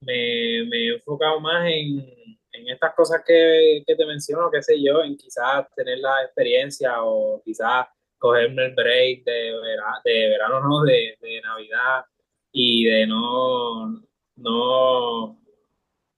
me, 0.00 0.64
me 0.68 0.76
he 0.76 0.94
enfocado 0.94 1.40
más 1.40 1.66
en, 1.68 2.22
en 2.52 2.68
estas 2.68 2.94
cosas 2.94 3.22
que, 3.26 3.82
que, 3.86 3.96
te 3.96 4.06
menciono, 4.06 4.50
qué 4.50 4.62
sé 4.62 4.82
yo, 4.82 5.02
en 5.02 5.16
quizás 5.16 5.66
tener 5.74 5.98
la 5.98 6.22
experiencia 6.24 7.02
o 7.02 7.42
quizás 7.44 7.86
cogerme 8.18 8.66
el 8.66 8.74
break 8.74 9.24
de, 9.24 9.52
verano, 9.60 9.96
de 10.04 10.28
verano, 10.28 10.60
no, 10.68 10.82
de, 10.84 11.16
de 11.20 11.40
Navidad 11.40 12.04
y 12.52 12.84
de 12.84 13.06
no, 13.06 14.02
no, 14.36 15.38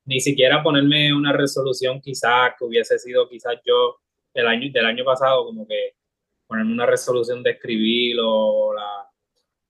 ni 0.05 0.21
siquiera 0.21 0.62
ponerme 0.62 1.14
una 1.14 1.33
resolución 1.33 2.00
quizás 2.00 2.55
que 2.59 2.64
hubiese 2.64 2.99
sido 2.99 3.29
quizás 3.29 3.55
yo 3.64 4.00
el 4.35 4.47
año, 4.47 4.71
del 4.73 4.87
año 4.87 5.05
pasado, 5.05 5.45
como 5.45 5.67
que 5.67 5.95
ponerme 6.47 6.73
una 6.73 6.87
resolución 6.87 7.43
de 7.43 7.53
escribirlo, 7.53 8.75
la, 8.75 9.09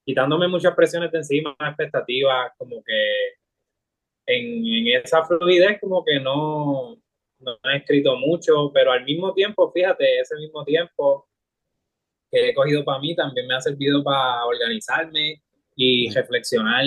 quitándome 0.04 0.48
muchas 0.48 0.74
presiones 0.74 1.12
de 1.12 1.18
encima, 1.18 1.54
expectativas, 1.60 2.52
como 2.56 2.82
que 2.82 3.34
en, 4.26 4.66
en, 4.66 5.02
esa 5.02 5.24
fluidez 5.24 5.80
como 5.80 6.04
que 6.04 6.20
no, 6.20 6.96
no 7.38 7.58
he 7.64 7.76
escrito 7.76 8.16
mucho, 8.16 8.70
pero 8.72 8.92
al 8.92 9.04
mismo 9.04 9.32
tiempo, 9.34 9.70
fíjate, 9.72 10.20
ese 10.20 10.36
mismo 10.36 10.64
tiempo 10.64 11.28
que 12.30 12.48
he 12.48 12.54
cogido 12.54 12.84
para 12.84 13.00
mí 13.00 13.14
también 13.14 13.46
me 13.46 13.54
ha 13.54 13.60
servido 13.60 14.02
para 14.02 14.44
organizarme 14.46 15.42
y 15.76 16.10
reflexionar 16.10 16.84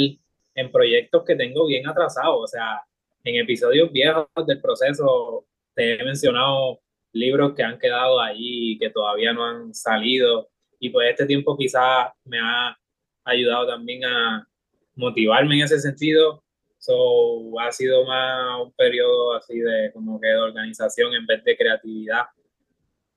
en 0.55 0.71
proyectos 0.71 1.23
que 1.25 1.35
tengo 1.35 1.67
bien 1.67 1.87
atrasados, 1.87 2.37
o 2.43 2.47
sea, 2.47 2.81
en 3.23 3.35
episodios 3.35 3.91
viejos 3.91 4.27
del 4.45 4.61
proceso 4.61 5.45
te 5.75 5.95
he 5.95 6.03
mencionado 6.03 6.79
libros 7.13 7.53
que 7.53 7.63
han 7.63 7.77
quedado 7.77 8.19
ahí 8.19 8.77
que 8.79 8.89
todavía 8.89 9.33
no 9.33 9.45
han 9.45 9.73
salido. 9.73 10.49
Y 10.79 10.89
pues 10.89 11.09
este 11.11 11.25
tiempo 11.25 11.57
quizás 11.57 12.11
me 12.23 12.39
ha 12.39 12.77
ayudado 13.23 13.67
también 13.67 14.05
a 14.05 14.47
motivarme 14.95 15.55
en 15.55 15.63
ese 15.63 15.79
sentido. 15.79 16.43
So, 16.79 17.59
ha 17.59 17.71
sido 17.71 18.05
más 18.05 18.61
un 18.61 18.71
periodo 18.73 19.33
así 19.33 19.59
de 19.59 19.91
como 19.93 20.19
que 20.19 20.27
de 20.27 20.37
organización 20.37 21.13
en 21.13 21.25
vez 21.25 21.43
de 21.43 21.57
creatividad. 21.57 22.25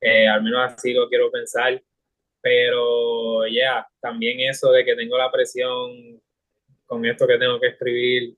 Eh, 0.00 0.26
al 0.26 0.42
menos 0.42 0.72
así 0.72 0.92
lo 0.92 1.08
quiero 1.08 1.30
pensar. 1.30 1.80
Pero 2.42 3.46
ya, 3.46 3.86
también 4.00 4.40
eso 4.40 4.72
de 4.72 4.84
que 4.84 4.96
tengo 4.96 5.18
la 5.18 5.30
presión 5.30 6.20
con 6.86 7.04
esto 7.04 7.26
que 7.26 7.38
tengo 7.38 7.60
que 7.60 7.68
escribir 7.68 8.34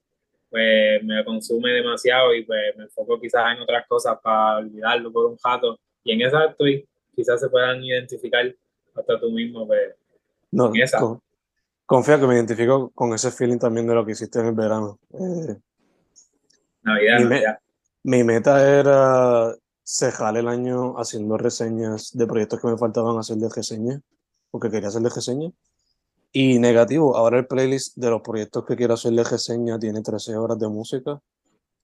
pues 0.52 1.02
me 1.02 1.25
consume 1.25 1.71
demasiado 1.71 2.35
y 2.35 2.45
pues 2.45 2.76
me 2.76 2.85
enfoco 2.85 3.19
quizás 3.19 3.57
en 3.57 3.62
otras 3.62 3.87
cosas 3.87 4.19
para 4.23 4.59
olvidarlo 4.59 5.11
por 5.11 5.25
un 5.25 5.38
rato. 5.43 5.81
Y 6.05 6.12
en 6.12 6.21
esa 6.21 6.45
estoy, 6.45 6.87
quizás 7.17 7.41
se 7.41 7.49
puedan 7.49 7.83
identificar 7.83 8.55
hasta 8.95 9.19
tú 9.19 9.31
mismo, 9.31 9.67
pues, 9.67 9.95
no, 10.50 10.71
confía 11.92 12.18
que 12.18 12.26
me 12.26 12.34
identifico 12.37 12.90
con 12.94 13.12
ese 13.12 13.30
feeling 13.30 13.58
también 13.58 13.87
de 13.87 13.94
lo 13.94 14.06
que 14.06 14.12
hiciste 14.12 14.40
en 14.40 14.46
el 14.46 14.54
verano. 14.54 14.99
Eh, 15.12 15.58
Navidad, 16.84 17.18
mi, 17.18 17.25
Navidad. 17.25 17.58
mi 18.04 18.25
meta 18.25 18.66
era 18.66 19.54
cejar 19.84 20.38
el 20.38 20.49
año 20.49 20.94
haciendo 20.99 21.37
reseñas 21.37 22.11
de 22.14 22.26
proyectos 22.26 22.62
que 22.62 22.68
me 22.68 22.78
faltaban 22.78 23.18
hacer 23.18 23.37
de 23.37 23.50
reseña, 23.54 24.00
porque 24.50 24.70
quería 24.70 24.88
hacer 24.88 25.02
de 25.02 25.11
reseña. 25.11 25.50
Y 26.32 26.58
negativo, 26.58 27.14
ahora 27.14 27.38
el 27.38 27.46
playlist 27.46 27.94
de 27.99 28.08
los 28.08 28.22
proyectos 28.22 28.64
que 28.64 28.75
quiero 28.75 28.94
hacerle 28.94 29.22
reseña 29.22 29.78
tiene 29.78 30.00
13 30.00 30.34
horas 30.37 30.58
de 30.58 30.68
música. 30.68 31.20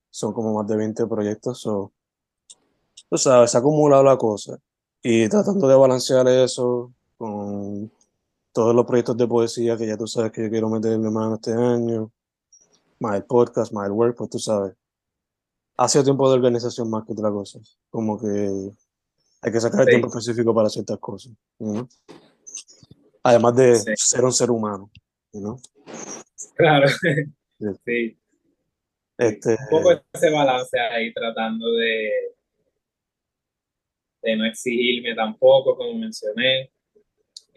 Son 0.08 0.32
como 0.32 0.54
más 0.54 0.66
de 0.66 0.76
20 0.78 1.06
proyectos. 1.06 1.60
So, 1.60 1.92
tú 3.10 3.18
sabes, 3.18 3.50
se 3.50 3.58
ha 3.58 3.60
acumulado 3.60 4.04
la 4.04 4.16
cosa. 4.16 4.56
Y 5.02 5.28
tratando 5.28 5.68
de 5.68 5.76
balancear 5.76 6.26
eso 6.28 6.94
con 7.18 7.92
todos 8.58 8.74
los 8.74 8.86
proyectos 8.86 9.16
de 9.16 9.28
poesía 9.28 9.76
que 9.76 9.86
ya 9.86 9.96
tú 9.96 10.08
sabes 10.08 10.32
que 10.32 10.42
yo 10.42 10.50
quiero 10.50 10.68
meter 10.68 10.90
en 10.90 11.00
mi 11.00 11.10
mano 11.12 11.36
este 11.36 11.52
año, 11.52 12.10
más 12.98 13.14
el 13.14 13.22
podcast, 13.22 13.72
más 13.72 13.86
el 13.86 13.92
work, 13.92 14.16
pues 14.16 14.30
tú 14.30 14.40
sabes. 14.40 14.74
ha 15.76 15.86
sido 15.86 16.02
tiempo 16.02 16.28
de 16.28 16.34
organización 16.34 16.90
más 16.90 17.06
que 17.06 17.12
otra 17.12 17.30
cosa. 17.30 17.60
Como 17.88 18.18
que 18.18 18.72
hay 19.42 19.52
que 19.52 19.60
sacar 19.60 19.82
el 19.82 19.86
tiempo 19.86 20.08
específico 20.08 20.52
para 20.52 20.68
ciertas 20.68 20.98
cosas. 20.98 21.34
Además 23.22 23.54
de 23.54 23.96
ser 23.96 24.24
un 24.24 24.32
ser 24.32 24.50
humano. 24.50 24.90
¿no? 25.34 25.60
Claro. 26.56 26.88
Sí. 27.84 28.16
Este, 29.18 29.50
un 29.50 29.68
poco 29.68 30.00
ese 30.12 30.30
balance 30.30 30.78
ahí 30.78 31.12
tratando 31.12 31.72
de, 31.72 32.10
de 34.22 34.36
no 34.36 34.44
exigirme 34.44 35.12
tampoco, 35.16 35.76
como 35.76 35.92
mencioné, 35.94 36.70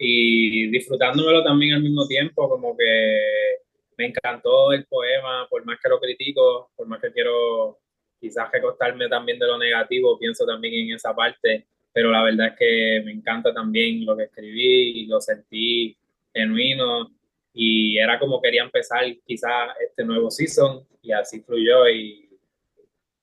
y 0.04 0.66
disfrutándomelo 0.66 1.44
también 1.44 1.74
al 1.74 1.82
mismo 1.82 2.06
tiempo, 2.08 2.48
como 2.48 2.76
que 2.76 3.62
me 3.96 4.06
encantó 4.06 4.72
el 4.72 4.84
poema, 4.86 5.46
por 5.48 5.64
más 5.64 5.78
que 5.80 5.88
lo 5.88 6.00
critico, 6.00 6.70
por 6.74 6.88
más 6.88 7.00
que 7.00 7.12
quiero 7.12 7.78
quizás 8.20 8.50
recostarme 8.50 9.08
también 9.08 9.38
de 9.38 9.46
lo 9.46 9.56
negativo, 9.58 10.18
pienso 10.18 10.44
también 10.44 10.74
en 10.74 10.96
esa 10.96 11.14
parte, 11.14 11.66
pero 11.92 12.10
la 12.10 12.24
verdad 12.24 12.48
es 12.48 12.58
que 12.58 13.02
me 13.04 13.12
encanta 13.12 13.54
también 13.54 14.04
lo 14.04 14.16
que 14.16 14.24
escribí 14.24 15.02
y 15.02 15.06
lo 15.06 15.20
sentí 15.20 15.96
genuino 16.34 17.12
y 17.54 17.96
era 17.98 18.18
como 18.18 18.42
quería 18.42 18.64
empezar 18.64 19.04
quizás 19.24 19.70
este 19.86 20.04
nuevo 20.04 20.30
season 20.32 20.84
y 21.00 21.12
así 21.12 21.42
fluyó 21.42 21.88
y 21.88 22.28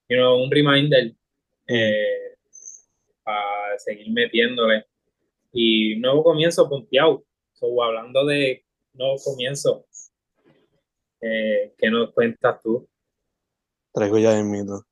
you 0.07 0.15
know, 0.15 0.41
un 0.41 0.50
reminder 0.50 1.12
eh, 1.67 2.36
para 3.24 3.77
seguir 3.79 4.09
metiéndole 4.12 4.86
y 5.51 5.96
nuevo 5.98 6.24
comienzo 6.24 6.70
pompeado 6.70 7.24
so, 7.53 7.82
hablando 7.84 8.25
de 8.25 8.65
nuevo 8.94 9.15
comienzo 9.24 9.86
eh, 11.22 11.74
¿qué 11.77 11.89
nos 11.89 12.12
cuentas 12.13 12.62
tú? 12.62 12.88
traigo 13.94 14.18
ya 14.18 14.38
en 14.38 14.50
mito 14.50 14.86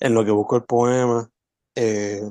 en 0.00 0.14
lo 0.14 0.24
que 0.24 0.30
busco 0.30 0.56
el 0.56 0.64
poema 0.64 1.30
eh, 1.74 2.22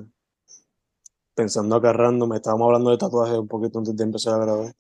pensando 1.33 1.75
acá 1.75 1.93
random 1.93 2.33
estábamos 2.33 2.65
hablando 2.67 2.91
de 2.91 2.97
tatuajes 2.97 3.37
un 3.37 3.47
poquito 3.47 3.79
antes 3.79 3.95
de 3.95 4.03
empezar 4.03 4.35
a 4.35 4.45
grabar 4.45 4.73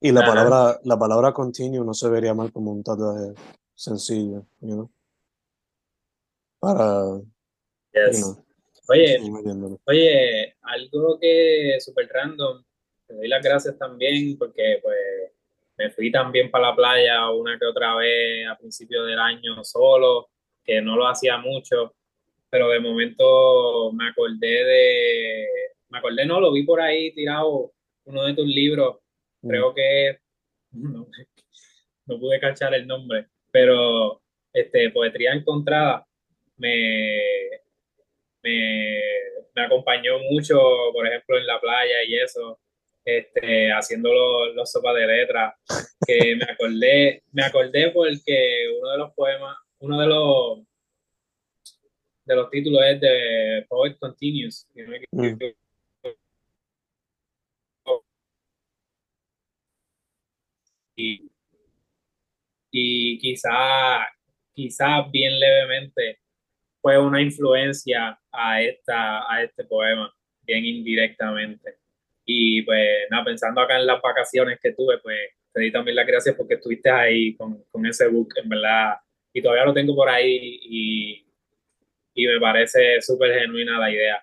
y 0.00 0.12
la 0.12 0.20
palabra, 0.20 0.80
la 0.84 0.98
palabra 0.98 1.32
continue 1.32 1.84
no 1.84 1.94
se 1.94 2.08
vería 2.08 2.34
mal 2.34 2.52
como 2.52 2.72
un 2.72 2.82
tatuaje 2.82 3.34
sencillo, 3.74 4.46
you 4.60 4.88
Para. 6.60 7.20
Oye, 8.88 9.18
oye, 9.84 10.56
algo 10.62 11.18
que 11.20 11.76
súper 11.80 12.08
random. 12.08 12.62
Te 13.06 13.14
doy 13.14 13.28
las 13.28 13.42
gracias 13.42 13.78
también 13.78 14.36
porque 14.38 14.80
pues 14.82 14.96
me 15.76 15.90
fui 15.90 16.10
también 16.10 16.50
para 16.50 16.70
la 16.70 16.76
playa 16.76 17.30
una 17.30 17.58
que 17.58 17.66
otra 17.66 17.96
vez 17.96 18.46
a 18.46 18.56
principios 18.56 19.06
del 19.06 19.18
año 19.18 19.62
solo, 19.64 20.30
que 20.64 20.80
no 20.80 20.96
lo 20.96 21.06
hacía 21.06 21.36
mucho, 21.38 21.94
pero 22.48 22.68
de 22.68 22.80
momento 22.80 23.92
me 23.92 24.08
acordé 24.08 24.64
de, 24.64 25.46
me 25.88 25.98
acordé, 25.98 26.24
no, 26.24 26.40
lo 26.40 26.52
vi 26.52 26.62
por 26.62 26.80
ahí 26.80 27.12
tirado 27.12 27.72
uno 28.04 28.24
de 28.24 28.34
tus 28.34 28.46
libros 28.46 28.98
creo 29.46 29.70
mm. 29.70 29.74
que 29.74 30.18
no, 32.06 32.18
pude 32.18 32.40
cachar 32.40 32.74
el 32.74 32.86
nombre, 32.86 33.28
pero 33.50 34.22
este, 34.52 34.90
Poetría 34.90 35.32
Encontrada 35.32 36.06
me, 36.56 37.18
me, 38.44 39.62
acompañó 39.64 40.18
mucho, 40.30 40.58
por 40.92 41.06
ejemplo, 41.06 41.38
en 41.38 41.46
la 41.46 41.60
playa 41.60 42.04
y 42.06 42.16
eso, 42.16 42.60
este, 43.04 43.72
haciendo 43.72 44.12
los, 44.54 44.70
sopas 44.70 44.94
de 44.94 45.06
letras, 45.06 45.54
que 46.06 46.36
me 46.36 46.44
acordé, 46.44 47.22
me 47.32 47.44
acordé 47.44 47.90
porque 47.90 48.66
uno 48.78 48.90
de 48.92 48.98
los 48.98 49.12
poemas, 49.14 49.56
uno 49.78 50.00
de 50.00 50.06
los 50.06 50.58
de 52.24 52.36
los 52.36 52.50
títulos 52.50 52.80
es 52.86 53.00
de 53.00 53.66
Poet 53.68 53.96
Continues, 53.98 54.66
y, 60.96 61.30
y 62.70 63.18
quizá, 63.18 64.08
quizá 64.54 65.02
bien 65.10 65.38
levemente 65.38 66.23
fue 66.84 66.98
una 66.98 67.22
influencia 67.22 68.20
a, 68.30 68.60
esta, 68.60 69.20
a 69.32 69.42
este 69.42 69.64
poema, 69.64 70.14
bien 70.42 70.66
indirectamente. 70.66 71.78
Y 72.26 72.60
pues 72.60 72.86
nada, 73.10 73.24
pensando 73.24 73.62
acá 73.62 73.78
en 73.78 73.86
las 73.86 74.02
vacaciones 74.02 74.58
que 74.62 74.74
tuve, 74.74 74.98
pues 74.98 75.16
te 75.50 75.62
di 75.62 75.72
también 75.72 75.96
las 75.96 76.06
gracias 76.06 76.36
porque 76.36 76.56
estuviste 76.56 76.90
ahí 76.90 77.34
con, 77.36 77.64
con 77.70 77.86
ese 77.86 78.06
book, 78.08 78.34
en 78.36 78.50
verdad, 78.50 78.96
y 79.32 79.40
todavía 79.40 79.64
lo 79.64 79.72
tengo 79.72 79.96
por 79.96 80.10
ahí 80.10 80.58
y, 80.60 81.26
y 82.12 82.26
me 82.26 82.38
parece 82.38 83.00
súper 83.00 83.32
genuina 83.40 83.78
la 83.78 83.90
idea. 83.90 84.22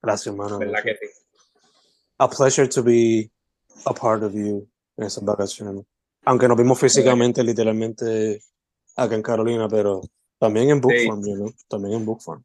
Gracias, 0.00 0.28
hermano. 0.28 0.58
¿Verdad 0.58 0.82
que 0.82 0.96
sí? 0.96 1.06
A 2.16 2.30
pleasure 2.30 2.66
to 2.66 2.82
be 2.82 3.30
a 3.84 3.92
part 3.92 4.22
of 4.22 4.32
you 4.32 4.66
en 4.96 5.04
esas 5.04 5.22
vacaciones. 5.22 5.84
Aunque 6.24 6.48
nos 6.48 6.56
vimos 6.56 6.80
físicamente, 6.80 7.44
literalmente, 7.44 8.40
acá 8.96 9.14
en 9.14 9.22
Carolina, 9.22 9.68
pero 9.68 10.00
también 10.38 10.70
en 10.70 10.80
Bookform, 10.80 11.20
¿no? 11.20 11.52
También 11.68 11.94
en 11.94 12.06
Bookform. 12.06 12.42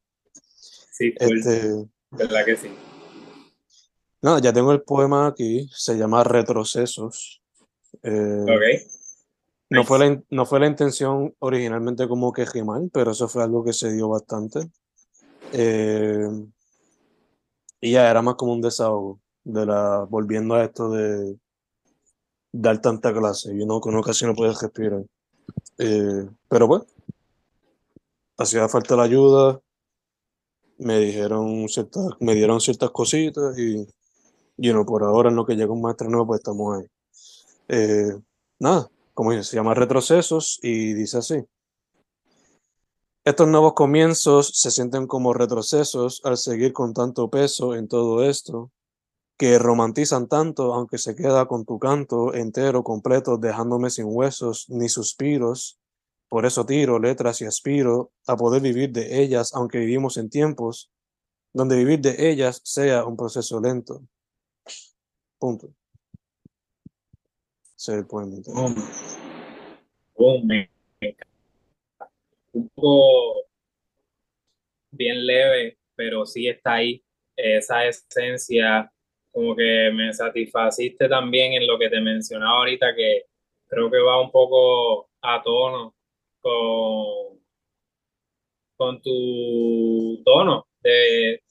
Sí, 0.91 1.13
este, 1.17 1.85
¿verdad 2.11 2.45
que 2.45 2.55
sí? 2.55 2.69
No, 4.21 4.39
ya 4.39 4.53
tengo 4.53 4.71
el 4.71 4.81
poema 4.81 5.27
aquí, 5.27 5.69
se 5.73 5.97
llama 5.97 6.23
Retrocesos. 6.23 7.41
Eh, 8.03 8.87
no, 9.69 9.83
fue 9.83 9.99
la, 9.99 10.21
no 10.29 10.45
fue 10.45 10.59
la 10.59 10.67
intención 10.67 11.35
originalmente 11.39 12.07
como 12.07 12.31
que 12.31 12.45
pero 12.91 13.11
eso 13.11 13.27
fue 13.27 13.43
algo 13.43 13.63
que 13.63 13.73
se 13.73 13.91
dio 13.91 14.09
bastante. 14.09 14.69
Eh, 15.51 16.27
y 17.81 17.91
ya 17.91 18.09
era 18.09 18.21
más 18.21 18.35
como 18.35 18.53
un 18.53 18.61
desahogo, 18.61 19.19
de 19.43 19.65
la, 19.65 20.05
volviendo 20.09 20.55
a 20.55 20.63
esto 20.63 20.89
de, 20.89 21.37
dar 22.53 22.79
tanta 22.79 23.11
clase 23.11 23.51
y 23.51 23.61
uno 23.61 23.81
con 23.81 23.95
ocasión 23.95 24.29
no 24.29 24.35
puedes 24.35 24.61
respirar. 24.61 25.03
Eh, 25.79 26.29
pero 26.47 26.67
bueno, 26.67 26.85
hacía 28.43 28.69
falta 28.69 28.95
la 28.95 29.03
ayuda, 29.03 29.59
me 30.77 30.99
dijeron 30.99 31.67
ciertas, 31.69 32.05
me 32.19 32.35
dieron 32.35 32.59
ciertas 32.59 32.91
cositas 32.91 33.57
y, 33.57 33.87
y 34.57 34.69
uno 34.69 34.85
por 34.85 35.03
ahora 35.03 35.29
en 35.29 35.35
lo 35.35 35.45
que 35.45 35.55
llega 35.55 35.71
un 35.71 35.81
maestro 35.81 36.09
nuevo, 36.09 36.27
pues 36.27 36.39
estamos 36.39 36.79
ahí. 36.79 36.87
Eh, 37.69 38.17
nada, 38.59 38.89
como 39.13 39.31
dice, 39.31 39.43
se 39.43 39.55
llama 39.55 39.73
retrocesos 39.73 40.59
y 40.61 40.93
dice 40.93 41.17
así. 41.17 41.43
Estos 43.25 43.47
nuevos 43.47 43.73
comienzos 43.73 44.49
se 44.53 44.69
sienten 44.69 45.07
como 45.07 45.33
retrocesos 45.33 46.21
al 46.25 46.37
seguir 46.37 46.73
con 46.73 46.93
tanto 46.93 47.29
peso 47.29 47.73
en 47.73 47.87
todo 47.87 48.23
esto 48.23 48.71
que 49.37 49.57
romantizan 49.57 50.27
tanto, 50.27 50.73
aunque 50.73 50.97
se 50.97 51.15
queda 51.15 51.47
con 51.47 51.65
tu 51.65 51.79
canto 51.79 52.33
entero, 52.33 52.83
completo, 52.83 53.37
dejándome 53.37 53.89
sin 53.89 54.05
huesos 54.07 54.65
ni 54.69 54.89
suspiros. 54.89 55.79
Por 56.33 56.47
eso 56.47 56.65
tiro 56.65 56.97
letras 56.97 57.41
y 57.41 57.45
aspiro 57.45 58.11
a 58.25 58.35
poder 58.35 58.59
vivir 58.59 58.89
de 58.89 59.21
ellas, 59.21 59.53
aunque 59.53 59.77
vivimos 59.77 60.17
en 60.17 60.31
tiempos 60.31 60.91
donde 61.53 61.75
vivir 61.75 61.99
de 61.99 62.31
ellas 62.31 62.59
sea 62.63 63.05
un 63.05 63.15
proceso 63.15 63.61
lento. 63.61 64.01
Punto. 65.37 65.75
Se 67.75 67.93
el 67.93 68.07
poema. 68.07 68.37
Un 72.51 72.69
poco 72.73 73.43
bien 74.89 75.27
leve, 75.27 75.77
pero 75.93 76.25
sí 76.25 76.47
está 76.47 76.73
ahí 76.73 77.03
esa 77.35 77.85
esencia 77.85 78.91
como 79.31 79.55
que 79.55 79.91
me 79.93 80.11
satisfaciste 80.11 81.07
también 81.07 81.53
en 81.53 81.67
lo 81.67 81.77
que 81.77 81.89
te 81.89 82.01
mencionaba 82.01 82.57
ahorita, 82.57 82.95
que 82.95 83.25
creo 83.67 83.91
que 83.91 83.99
va 83.99 84.19
un 84.19 84.31
poco 84.31 85.11
a 85.21 85.39
tono 85.43 85.92
con, 86.43 87.39
con 88.75 89.01
tu 89.01 90.21
tono 90.23 90.67
de, 90.81 91.41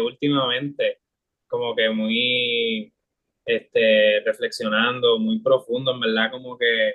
últimamente, 0.00 0.98
como 1.46 1.76
que 1.76 1.90
muy 1.90 2.92
este, 3.44 4.20
reflexionando, 4.20 5.18
muy 5.18 5.40
profundo, 5.40 5.92
en 5.92 6.00
verdad, 6.00 6.30
como 6.30 6.56
que 6.58 6.94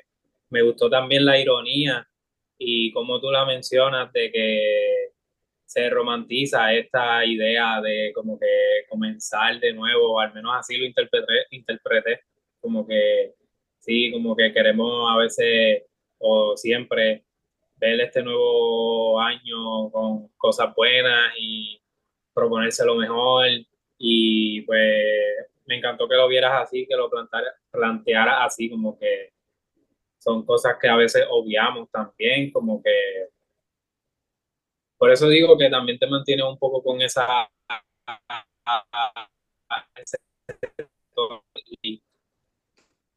me 0.50 0.64
gustó 0.64 0.90
también 0.90 1.26
la 1.26 1.40
ironía 1.40 2.08
y 2.58 2.92
como 2.92 3.20
tú 3.22 3.32
la 3.32 3.46
mencionas 3.46 4.12
de 4.14 4.32
que 4.32 5.10
se 5.66 5.90
romantiza 5.90 6.74
esta 6.74 7.26
idea 7.26 7.82
de 7.82 8.12
como 8.16 8.40
que 8.40 8.48
comenzar 8.90 9.60
de 9.60 9.74
nuevo, 9.74 10.20
al 10.20 10.34
menos 10.34 10.54
así 10.56 10.78
lo 10.78 10.86
interpreté, 10.86 11.46
interpreté 11.52 12.22
como 12.62 12.88
que 12.88 13.34
sí, 13.80 14.12
como 14.12 14.36
que 14.36 14.54
queremos 14.54 15.12
a 15.12 15.18
veces 15.18 15.84
o 16.20 16.56
siempre 16.58 17.27
ver 17.78 18.02
este 18.02 18.24
nuevo 18.24 19.20
año 19.20 19.90
con 19.92 20.28
cosas 20.38 20.74
buenas 20.76 21.34
y 21.38 21.80
proponerse 22.34 22.86
lo 22.86 22.96
mejor. 22.96 23.48
Y 23.98 24.62
pues 24.62 25.48
me 25.66 25.78
encantó 25.78 26.08
que 26.08 26.16
lo 26.16 26.28
vieras 26.28 26.64
así, 26.64 26.86
que 26.88 26.96
lo 26.96 27.10
planteara 27.72 28.44
así, 28.44 28.70
como 28.70 28.98
que 28.98 29.34
son 30.18 30.46
cosas 30.46 30.78
que 30.82 30.90
a 30.90 30.96
veces 30.96 31.26
obviamos 31.30 31.90
también, 31.92 32.52
como 32.52 32.82
que 32.82 33.30
por 34.98 35.12
eso 35.12 35.30
digo 35.30 35.58
que 35.58 35.70
también 35.70 36.00
te 36.00 36.08
mantiene 36.08 36.44
un 36.44 36.58
poco 36.58 36.82
con 36.84 37.02
esa 37.02 37.50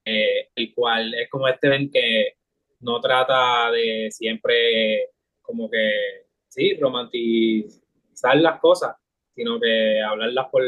eh, 0.04 0.50
el 0.54 0.74
cual 0.74 1.14
es 1.14 1.30
como 1.30 1.48
este 1.48 1.68
ven 1.68 1.90
que 1.90 2.36
no 2.80 3.00
trata 3.00 3.70
de 3.70 4.08
siempre 4.10 5.10
como 5.42 5.70
que 5.70 5.92
sí, 6.48 6.76
romantizar 6.78 8.36
las 8.36 8.60
cosas, 8.60 8.96
sino 9.34 9.60
que 9.60 10.00
hablarlas 10.00 10.48
por, 10.50 10.62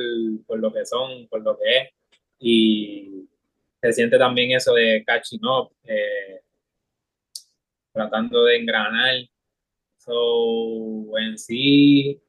por 0.46 0.58
lo 0.58 0.72
que 0.72 0.84
son, 0.86 1.28
por 1.28 1.42
lo 1.42 1.58
que 1.58 1.78
es. 1.78 1.88
Y 2.38 3.28
se 3.80 3.92
siente 3.92 4.18
también 4.18 4.52
eso 4.52 4.74
de 4.74 5.04
catching 5.04 5.44
up, 5.44 5.72
eh, 5.84 6.40
tratando 7.92 8.44
de 8.44 8.56
engranar. 8.56 9.16
So, 9.98 11.16
en 11.18 11.38
sí, 11.38 12.20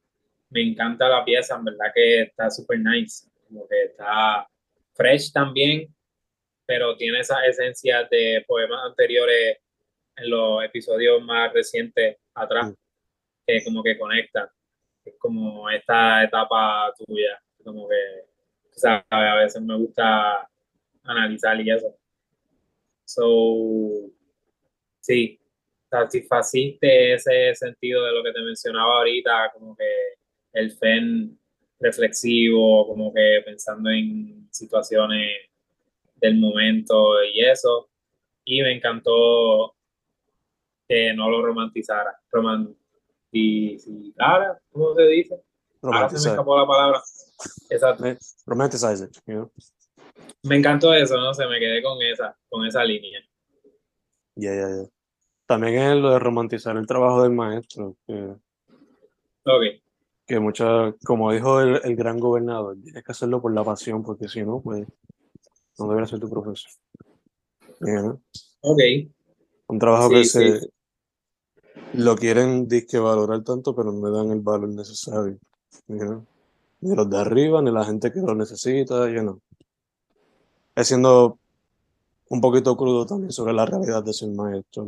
me 0.50 0.62
encanta 0.62 1.10
la 1.10 1.26
pieza, 1.26 1.56
en 1.56 1.66
verdad 1.66 1.92
que 1.94 2.22
está 2.22 2.50
súper 2.52 2.80
nice, 2.80 3.28
como 3.48 3.68
que 3.68 3.86
está 3.86 4.48
fresh 4.94 5.32
también, 5.32 5.94
pero 6.66 6.96
tiene 6.96 7.20
esa 7.20 7.44
esencia 7.46 8.08
de 8.10 8.44
poemas 8.48 8.80
anteriores 8.86 9.58
en 10.16 10.30
los 10.30 10.64
episodios 10.64 11.22
más 11.24 11.54
recientes 11.54 12.18
atrás, 12.34 12.74
que 13.46 13.64
como 13.64 13.84
que 13.84 13.98
conecta. 13.98 14.52
Es 15.06 15.16
como 15.20 15.70
esta 15.70 16.24
etapa 16.24 16.94
tuya, 16.98 17.42
como 17.64 17.88
que, 17.88 17.96
¿sabes? 18.72 19.04
A 19.10 19.36
veces 19.36 19.62
me 19.62 19.78
gusta 19.78 20.50
analizar 21.04 21.60
y 21.60 21.72
eso. 21.72 21.96
So, 23.06 24.10
sí, 25.02 25.40
satisfaciste 25.90 27.14
ese 27.14 27.54
sentido 27.56 28.06
de 28.06 28.14
lo 28.14 28.24
que 28.24 28.32
te 28.32 28.42
mencionaba 28.42 28.98
ahorita, 28.98 29.52
como 29.54 29.76
que 29.76 29.90
el 30.54 30.72
FEN 30.72 31.38
reflexivo, 31.80 32.88
como 32.88 33.14
que 33.14 33.42
pensando 33.46 33.90
en 33.90 34.48
situaciones 34.52 35.50
del 36.16 36.40
momento 36.40 37.24
y 37.24 37.42
eso. 37.46 37.90
Y 38.46 38.62
me 38.62 38.74
encantó 38.74 39.76
que 40.88 41.14
no 41.14 41.30
lo 41.30 41.46
romantizara. 41.46 42.20
Romantizara, 42.32 42.78
¿cómo 44.72 44.96
se 44.96 45.04
dice? 45.04 45.44
Ahora 45.82 46.10
se 46.10 46.16
me 46.16 46.32
escapó 46.32 46.58
la 46.58 46.66
palabra. 46.66 47.02
Exacto. 47.70 48.04
Romanticize 48.46 49.10
Me 50.44 50.56
encantó 50.56 50.94
eso, 50.94 51.18
no 51.18 51.34
sé, 51.34 51.46
me 51.48 51.60
quedé 51.60 51.84
con 51.84 52.02
esa, 52.02 52.38
con 52.50 52.66
esa 52.66 52.84
línea. 52.84 53.20
Ya, 54.36 54.54
ya, 54.56 54.70
ya. 54.70 54.90
También 55.46 55.76
es 55.76 55.98
lo 55.98 56.12
de 56.12 56.20
romantizar 56.20 56.78
el 56.78 56.88
trabajo 56.88 57.24
del 57.24 57.34
maestro. 57.34 57.98
Que, 58.08 58.36
que 60.26 60.40
muchas, 60.40 60.96
como 61.06 61.34
dijo 61.34 61.60
el, 61.60 61.82
el, 61.84 61.96
gran 61.96 62.18
gobernador, 62.20 62.78
tienes 62.82 63.04
que 63.04 63.12
hacerlo 63.12 63.42
por 63.42 63.54
la 63.54 63.64
pasión, 63.64 64.04
porque 64.04 64.30
si 64.30 64.42
no, 64.44 64.62
pues 64.62 64.88
no 65.78 65.88
debería 65.88 66.08
ser 66.08 66.20
tu 66.20 66.30
profesor. 66.30 66.72
Ok. 68.62 68.80
Un 69.68 69.80
trabajo 69.80 70.10
que 70.10 70.26
se 70.26 70.60
lo 71.94 72.16
quieren 72.16 72.68
disque 72.68 73.00
valorar 73.00 73.44
tanto, 73.44 73.76
pero 73.76 73.92
no 73.92 74.10
le 74.10 74.18
dan 74.18 74.32
el 74.32 74.42
valor 74.42 74.70
necesario. 74.70 75.38
Ni 75.88 76.96
los 76.96 77.10
de 77.10 77.18
arriba, 77.18 77.62
ni 77.62 77.72
la 77.72 77.86
gente 77.86 78.12
que 78.12 78.20
lo 78.20 78.36
necesita, 78.36 79.10
you 79.10 79.22
know. 79.22 79.40
Es 80.76 80.88
siendo 80.88 81.38
un 82.30 82.42
poquito 82.42 82.76
crudo 82.76 83.06
también 83.06 83.32
sobre 83.32 83.54
la 83.54 83.66
realidad 83.66 84.04
de 84.04 84.14
ser 84.14 84.30
maestro. 84.30 84.88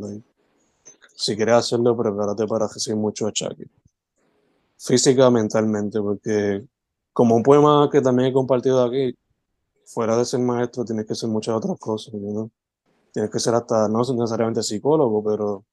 Si 1.15 1.35
quieres 1.35 1.55
hacerlo, 1.55 1.95
prepárate 1.95 2.45
para 2.47 2.67
recibir 2.67 2.97
mucho 2.97 3.27
achaque. 3.27 3.67
Física, 4.77 5.29
mentalmente, 5.29 6.01
porque 6.01 6.65
como 7.13 7.35
un 7.35 7.43
poema 7.43 7.87
que 7.89 8.01
también 8.01 8.29
he 8.29 8.33
compartido 8.33 8.83
aquí, 8.83 9.15
fuera 9.85 10.17
de 10.17 10.25
ser 10.25 10.41
maestro 10.41 10.83
tienes 10.83 11.05
que 11.05 11.15
ser 11.15 11.29
muchas 11.29 11.55
otras 11.55 11.79
cosas, 11.79 12.13
¿no? 12.15 12.49
Tienes 13.15 13.31
que 13.31 13.39
ser 13.39 13.53
hasta, 13.53 13.87
no 13.87 13.99
necesariamente 13.99 14.61
psicólogo, 14.61 15.23
pero 15.23 15.63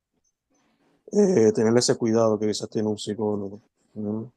eh, 1.10 1.50
tener 1.52 1.76
ese 1.76 1.98
cuidado 1.98 2.38
que 2.38 2.46
quizás 2.46 2.70
tiene 2.70 2.86
un 2.86 2.96
psicólogo. 2.96 3.60
¿no? 3.94 4.32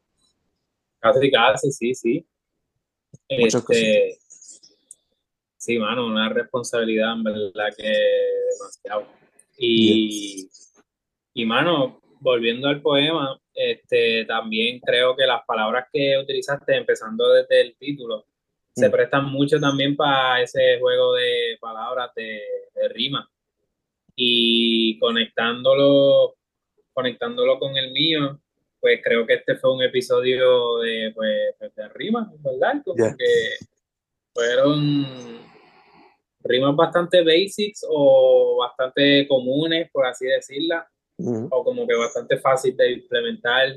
Casi, 0.98 1.30
casi, 1.30 1.72
sí, 1.72 1.94
sí. 1.94 2.28
Muchas 3.30 3.64
este, 3.70 4.18
Sí, 5.56 5.78
mano, 5.78 6.08
una 6.08 6.30
responsabilidad 6.30 7.14
en 7.14 7.24
verdad 7.26 7.76
que 7.78 7.94
demasiado. 8.58 9.08
Y, 9.56 10.50
y 11.36 11.46
mano, 11.46 12.02
volviendo 12.22 12.68
al 12.70 12.82
poema, 12.82 13.40
este, 13.54 14.26
también 14.26 14.80
creo 14.80 15.16
que 15.16 15.28
las 15.28 15.46
palabras 15.46 15.90
que 15.94 16.18
utilizaste, 16.18 16.76
empezando 16.76 17.32
desde 17.34 17.62
el 17.62 17.76
título, 17.78 18.26
se 18.76 18.90
mm. 18.90 18.92
prestan 18.92 19.26
mucho 19.32 19.60
también 19.60 19.96
para 19.96 20.42
ese 20.42 20.80
juego 20.80 21.14
de 21.14 21.58
palabras 21.60 22.12
de, 22.16 22.42
rima. 22.94 23.30
Y 24.16 25.00
conectándolo, 25.00 26.36
conectándolo 26.94 27.58
con 27.58 27.76
el 27.78 27.92
mío, 27.92 28.40
pues 28.80 29.00
creo 29.04 29.26
que 29.26 29.36
este 29.36 29.56
fue 29.56 29.74
un 29.74 29.82
episodio 29.82 30.80
de, 30.80 31.12
pues, 31.16 31.74
de 31.76 31.90
rima, 31.90 32.32
¿verdad? 32.40 32.82
Como 32.84 33.16
que 33.18 33.66
fueron 34.34 35.40
rimas 36.42 36.76
bastante 36.76 37.24
basics 37.24 37.86
o 37.90 38.58
bastante 38.60 39.28
comunes, 39.28 39.90
por 39.92 40.06
así 40.06 40.26
decirla, 40.26 40.88
o 41.18 41.64
como 41.64 41.88
que 41.88 41.96
bastante 41.96 42.38
fácil 42.38 42.76
de 42.76 42.92
implementar, 42.92 43.74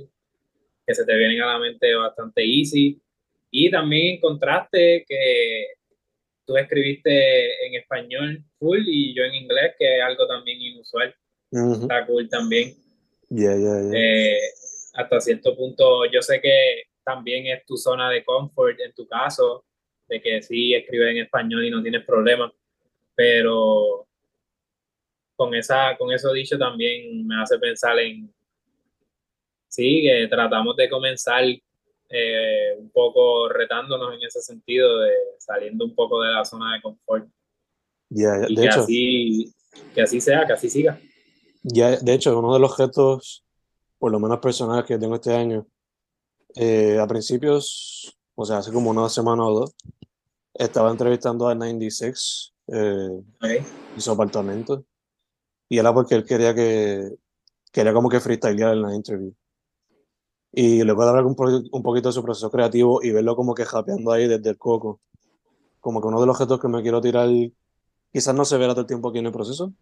que 0.86 0.94
se 0.94 1.04
te 1.04 1.16
vienen 1.16 1.40
a 1.40 1.52
la 1.52 1.58
mente 1.58 1.94
bastante 1.94 2.42
easy. 2.44 3.00
Y 3.50 3.70
también 3.70 4.16
encontraste 4.16 5.04
que 5.08 5.66
tú 6.46 6.56
escribiste 6.56 7.66
en 7.66 7.74
español 7.74 8.42
full 8.58 8.82
y 8.86 9.14
yo 9.14 9.24
en 9.24 9.34
inglés, 9.34 9.74
que 9.78 9.98
es 9.98 10.02
algo 10.02 10.26
también 10.26 10.60
inusual. 10.60 11.14
Está 11.50 12.06
cool 12.06 12.28
también. 12.28 12.74
Eh, 13.94 14.38
hasta 14.94 15.20
cierto 15.20 15.54
punto, 15.56 16.06
yo 16.10 16.22
sé 16.22 16.40
que 16.40 16.84
también 17.04 17.46
es 17.46 17.64
tu 17.64 17.76
zona 17.76 18.10
de 18.10 18.24
confort 18.24 18.78
en 18.80 18.92
tu 18.92 19.06
caso, 19.06 19.64
de 20.08 20.20
que 20.20 20.42
sí 20.42 20.74
escribes 20.74 21.10
en 21.10 21.18
español 21.18 21.64
y 21.64 21.70
no 21.70 21.82
tienes 21.82 22.04
problemas, 22.04 22.52
pero 23.14 24.06
con, 25.36 25.54
esa, 25.54 25.96
con 25.96 26.12
eso 26.12 26.32
dicho 26.32 26.58
también 26.58 27.26
me 27.26 27.40
hace 27.40 27.58
pensar 27.58 27.98
en, 27.98 28.32
sí, 29.68 30.02
que 30.02 30.26
tratamos 30.28 30.76
de 30.76 30.88
comenzar 30.88 31.44
eh, 32.08 32.76
un 32.78 32.90
poco 32.90 33.48
retándonos 33.48 34.14
en 34.14 34.22
ese 34.22 34.40
sentido, 34.40 34.98
de 35.00 35.12
saliendo 35.38 35.84
un 35.84 35.94
poco 35.94 36.22
de 36.22 36.32
la 36.32 36.44
zona 36.44 36.74
de 36.74 36.82
confort. 36.82 37.28
Yeah, 38.10 38.46
y 38.48 38.54
de 38.54 38.62
que, 38.62 38.68
hecho, 38.68 38.80
así, 38.80 39.54
que 39.94 40.02
así 40.02 40.20
sea, 40.20 40.46
que 40.46 40.52
así 40.54 40.70
siga. 40.70 40.98
Ya, 41.62 41.96
de 41.96 42.14
hecho, 42.14 42.38
uno 42.38 42.54
de 42.54 42.60
los 42.60 42.76
retos, 42.78 43.44
por 43.98 44.10
lo 44.10 44.20
menos 44.20 44.38
personales 44.38 44.84
que 44.86 44.98
tengo 44.98 45.16
este 45.16 45.34
año, 45.34 45.66
eh, 46.54 46.98
a 46.98 47.06
principios, 47.06 48.16
o 48.34 48.44
sea, 48.44 48.58
hace 48.58 48.72
como 48.72 48.90
una 48.90 49.08
semana 49.08 49.44
o 49.44 49.60
dos, 49.60 49.74
estaba 50.54 50.90
entrevistando 50.90 51.46
a 51.48 51.54
96 51.54 52.54
eh, 52.68 53.22
en 53.42 54.00
su 54.00 54.10
apartamento. 54.10 54.84
Y 55.68 55.78
era 55.78 55.92
porque 55.92 56.14
él 56.14 56.24
quería 56.24 56.54
que, 56.54 57.10
quería 57.70 57.92
como 57.92 58.08
que 58.08 58.20
freestylear 58.20 58.72
en 58.72 58.82
la 58.82 58.94
interview. 58.94 59.34
Y 60.52 60.82
luego 60.82 61.02
de 61.02 61.10
hablar 61.10 61.26
un, 61.26 61.34
poquito 61.34 62.08
de 62.08 62.12
su 62.12 62.22
proceso 62.22 62.50
creativo 62.50 63.02
y 63.02 63.10
verlo 63.10 63.36
como 63.36 63.54
que 63.54 63.64
japeando 63.64 64.12
ahí 64.12 64.26
desde 64.26 64.50
el 64.50 64.58
coco. 64.58 65.00
Como 65.80 66.00
que 66.00 66.08
uno 66.08 66.20
de 66.20 66.26
los 66.26 66.36
objetos 66.36 66.60
que 66.60 66.68
me 66.68 66.82
quiero 66.82 67.00
tirar, 67.00 67.28
quizás 68.12 68.34
no 68.34 68.44
se 68.44 68.56
verá 68.56 68.72
todo 68.72 68.82
el 68.82 68.86
tiempo 68.86 69.08
aquí 69.08 69.18
en 69.18 69.26
el 69.26 69.32
proceso, 69.32 69.72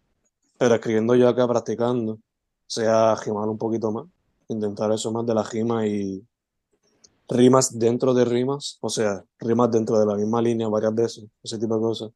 pero 0.57 0.75
escribiendo 0.75 1.15
yo 1.15 1.27
acá, 1.27 1.47
practicando, 1.47 2.19
sea 2.67 3.15
gimar 3.23 3.47
un 3.47 3.57
poquito 3.57 3.91
más, 3.91 4.05
intentar 4.49 4.91
eso 4.91 5.11
más 5.11 5.25
de 5.25 5.33
la 5.33 5.43
gima 5.45 5.87
y 5.87 6.23
rimas 7.29 7.77
dentro 7.77 8.13
de 8.13 8.25
rimas, 8.25 8.77
o 8.81 8.89
sea, 8.89 9.23
rimas 9.39 9.71
dentro 9.71 9.99
de 9.99 10.05
la 10.05 10.15
misma 10.15 10.41
línea 10.41 10.67
varias 10.67 10.95
veces, 10.95 11.25
ese 11.43 11.57
tipo 11.57 11.75
de 11.75 11.81
cosas. 11.81 12.11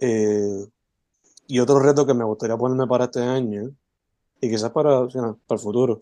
Eh, 0.00 0.66
y 1.46 1.60
otro 1.60 1.78
reto 1.80 2.06
que 2.06 2.14
me 2.14 2.24
gustaría 2.24 2.56
ponerme 2.56 2.86
para 2.86 3.04
este 3.04 3.20
año, 3.20 3.70
y 4.40 4.50
quizás 4.50 4.70
para, 4.70 5.06
para 5.08 5.34
el 5.50 5.58
futuro. 5.58 6.00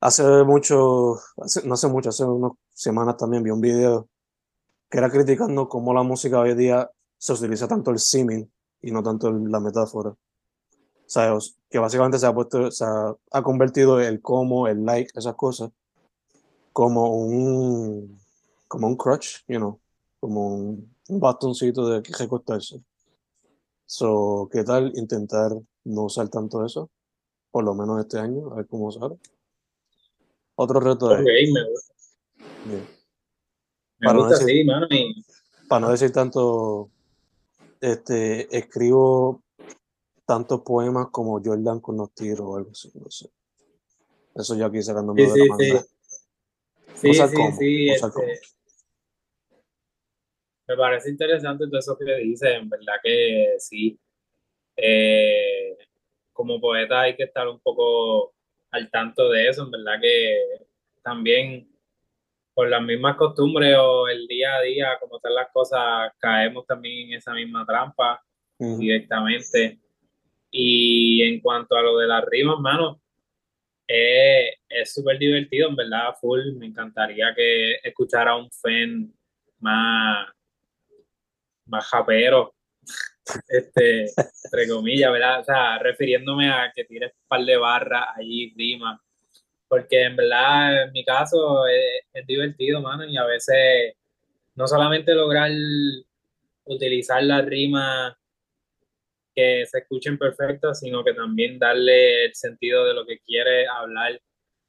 Hace 0.00 0.44
mucho, 0.44 1.18
no 1.64 1.74
hace 1.74 1.88
mucho, 1.88 2.10
hace 2.10 2.24
unas 2.24 2.52
semanas 2.72 3.16
también 3.16 3.42
vi 3.42 3.50
un 3.50 3.60
video 3.60 4.08
que 4.88 4.98
era 4.98 5.10
criticando 5.10 5.68
cómo 5.68 5.92
la 5.92 6.04
música 6.04 6.38
hoy 6.38 6.54
día 6.54 6.88
se 7.18 7.32
utiliza 7.32 7.66
tanto 7.66 7.90
el 7.90 7.98
símil 7.98 8.48
y 8.80 8.92
no 8.92 9.02
tanto 9.02 9.32
la 9.32 9.58
metáfora. 9.58 10.10
O 10.10 10.16
sea, 11.06 11.36
que 11.68 11.78
básicamente 11.80 12.18
se 12.18 12.26
ha 12.26 12.34
puesto, 12.34 12.70
se 12.70 12.84
ha, 12.84 13.42
convertido 13.42 14.00
el 14.00 14.22
cómo, 14.22 14.68
el 14.68 14.84
like, 14.84 15.10
esas 15.16 15.34
cosas, 15.34 15.70
como 16.72 17.16
un, 17.16 18.20
como 18.68 18.86
un 18.86 18.96
crutch, 18.96 19.44
you 19.48 19.58
know, 19.58 19.80
como 20.20 20.54
un, 20.54 20.94
un 21.08 21.20
bastoncito 21.20 21.88
de 21.88 22.02
que 22.02 22.12
recostarse. 22.12 22.80
So, 23.86 24.48
¿qué 24.52 24.62
tal 24.62 24.92
intentar 24.94 25.52
no 25.84 26.04
usar 26.04 26.28
tanto 26.28 26.64
eso? 26.64 26.88
Por 27.50 27.64
lo 27.64 27.74
menos 27.74 27.98
este 28.00 28.18
año, 28.18 28.52
a 28.52 28.56
ver 28.56 28.68
cómo 28.68 28.92
sale. 28.92 29.18
Otro 30.60 30.80
reto 30.80 31.08
de 31.08 31.14
Ok, 31.22 31.28
me 31.54 31.70
gusta. 31.70 31.94
Bien. 32.64 32.86
Me 34.00 34.06
Para 34.06 34.18
no 34.18 34.28
decir- 34.28 34.46
sí, 34.48 34.64
mano. 34.64 34.86
Y 34.90 35.24
Para 35.68 35.80
no 35.80 35.90
decir 35.90 36.12
tanto, 36.12 36.90
este, 37.80 38.56
escribo 38.56 39.42
tantos 40.26 40.62
poemas 40.62 41.08
como 41.10 41.40
Jordan 41.42 41.80
con 41.80 41.96
los 41.96 42.12
tiros 42.12 42.40
o 42.40 42.56
algo 42.56 42.70
así, 42.72 42.90
no 42.94 43.10
sé. 43.10 43.30
Eso 44.34 44.54
ya 44.56 44.66
aquí 44.66 44.82
sacándome 44.82 45.22
Sí, 45.22 45.28
de 45.30 45.36
la 45.36 45.44
sí, 45.44 45.48
manga. 45.48 45.80
sí. 45.80 45.88
Sí, 46.94 47.14
sí, 47.58 47.88
este, 47.90 48.40
me 50.66 50.76
parece 50.76 51.10
interesante 51.10 51.66
todo 51.68 51.78
eso 51.78 51.96
que 51.96 52.14
dices, 52.16 52.50
en 52.60 52.68
verdad 52.68 52.94
que 53.02 53.54
sí. 53.58 53.98
Eh, 54.76 55.76
como 56.32 56.60
poeta 56.60 57.02
hay 57.02 57.16
que 57.16 57.24
estar 57.24 57.46
un 57.48 57.60
poco 57.60 58.34
al 58.70 58.90
tanto 58.90 59.30
de 59.30 59.48
eso, 59.48 59.64
en 59.64 59.70
verdad 59.70 60.00
que 60.00 60.66
también 61.02 61.68
por 62.54 62.68
las 62.68 62.82
mismas 62.82 63.16
costumbres 63.16 63.76
o 63.78 64.08
el 64.08 64.26
día 64.26 64.56
a 64.56 64.62
día, 64.62 64.98
como 64.98 65.16
están 65.16 65.34
las 65.34 65.48
cosas, 65.52 66.12
caemos 66.18 66.66
también 66.66 67.08
en 67.08 67.18
esa 67.18 67.32
misma 67.32 67.64
trampa 67.64 68.20
directamente. 68.58 69.78
Y 70.50 71.22
en 71.22 71.40
cuanto 71.40 71.76
a 71.76 71.82
lo 71.82 71.98
de 71.98 72.08
las 72.08 72.24
rimas, 72.24 72.58
mano, 72.58 73.00
eh, 73.86 74.56
es 74.68 74.92
súper 74.92 75.18
divertido, 75.18 75.68
en 75.68 75.76
verdad, 75.76 76.14
full. 76.20 76.52
Me 76.56 76.66
encantaría 76.66 77.32
que 77.34 77.76
escuchara 77.82 78.34
un 78.34 78.50
fan 78.50 79.14
más, 79.60 80.28
más 81.66 81.86
japero, 81.86 82.54
este, 83.48 84.04
entre 84.44 84.68
comillas, 84.68 85.12
¿verdad? 85.12 85.40
O 85.40 85.44
sea, 85.44 85.78
refiriéndome 85.78 86.50
a 86.50 86.72
que 86.74 86.84
tires 86.84 87.12
un 87.12 87.28
par 87.28 87.44
de 87.44 87.56
barras 87.56 88.06
allí, 88.16 88.52
rimas. 88.56 89.00
Porque 89.68 90.04
en 90.04 90.16
verdad, 90.16 90.84
en 90.84 90.92
mi 90.92 91.04
caso, 91.04 91.66
es, 91.66 92.06
es 92.12 92.26
divertido, 92.26 92.80
mano, 92.80 93.04
y 93.04 93.16
a 93.16 93.24
veces 93.24 93.94
no 94.54 94.66
solamente 94.66 95.14
lograr 95.14 95.50
utilizar 96.64 97.22
las 97.22 97.44
rimas 97.44 98.14
que 99.34 99.64
se 99.66 99.78
escuchen 99.78 100.18
perfectas, 100.18 100.80
sino 100.80 101.04
que 101.04 101.14
también 101.14 101.58
darle 101.58 102.24
el 102.24 102.34
sentido 102.34 102.84
de 102.84 102.94
lo 102.94 103.06
que 103.06 103.20
quiere 103.20 103.68
hablar 103.68 104.20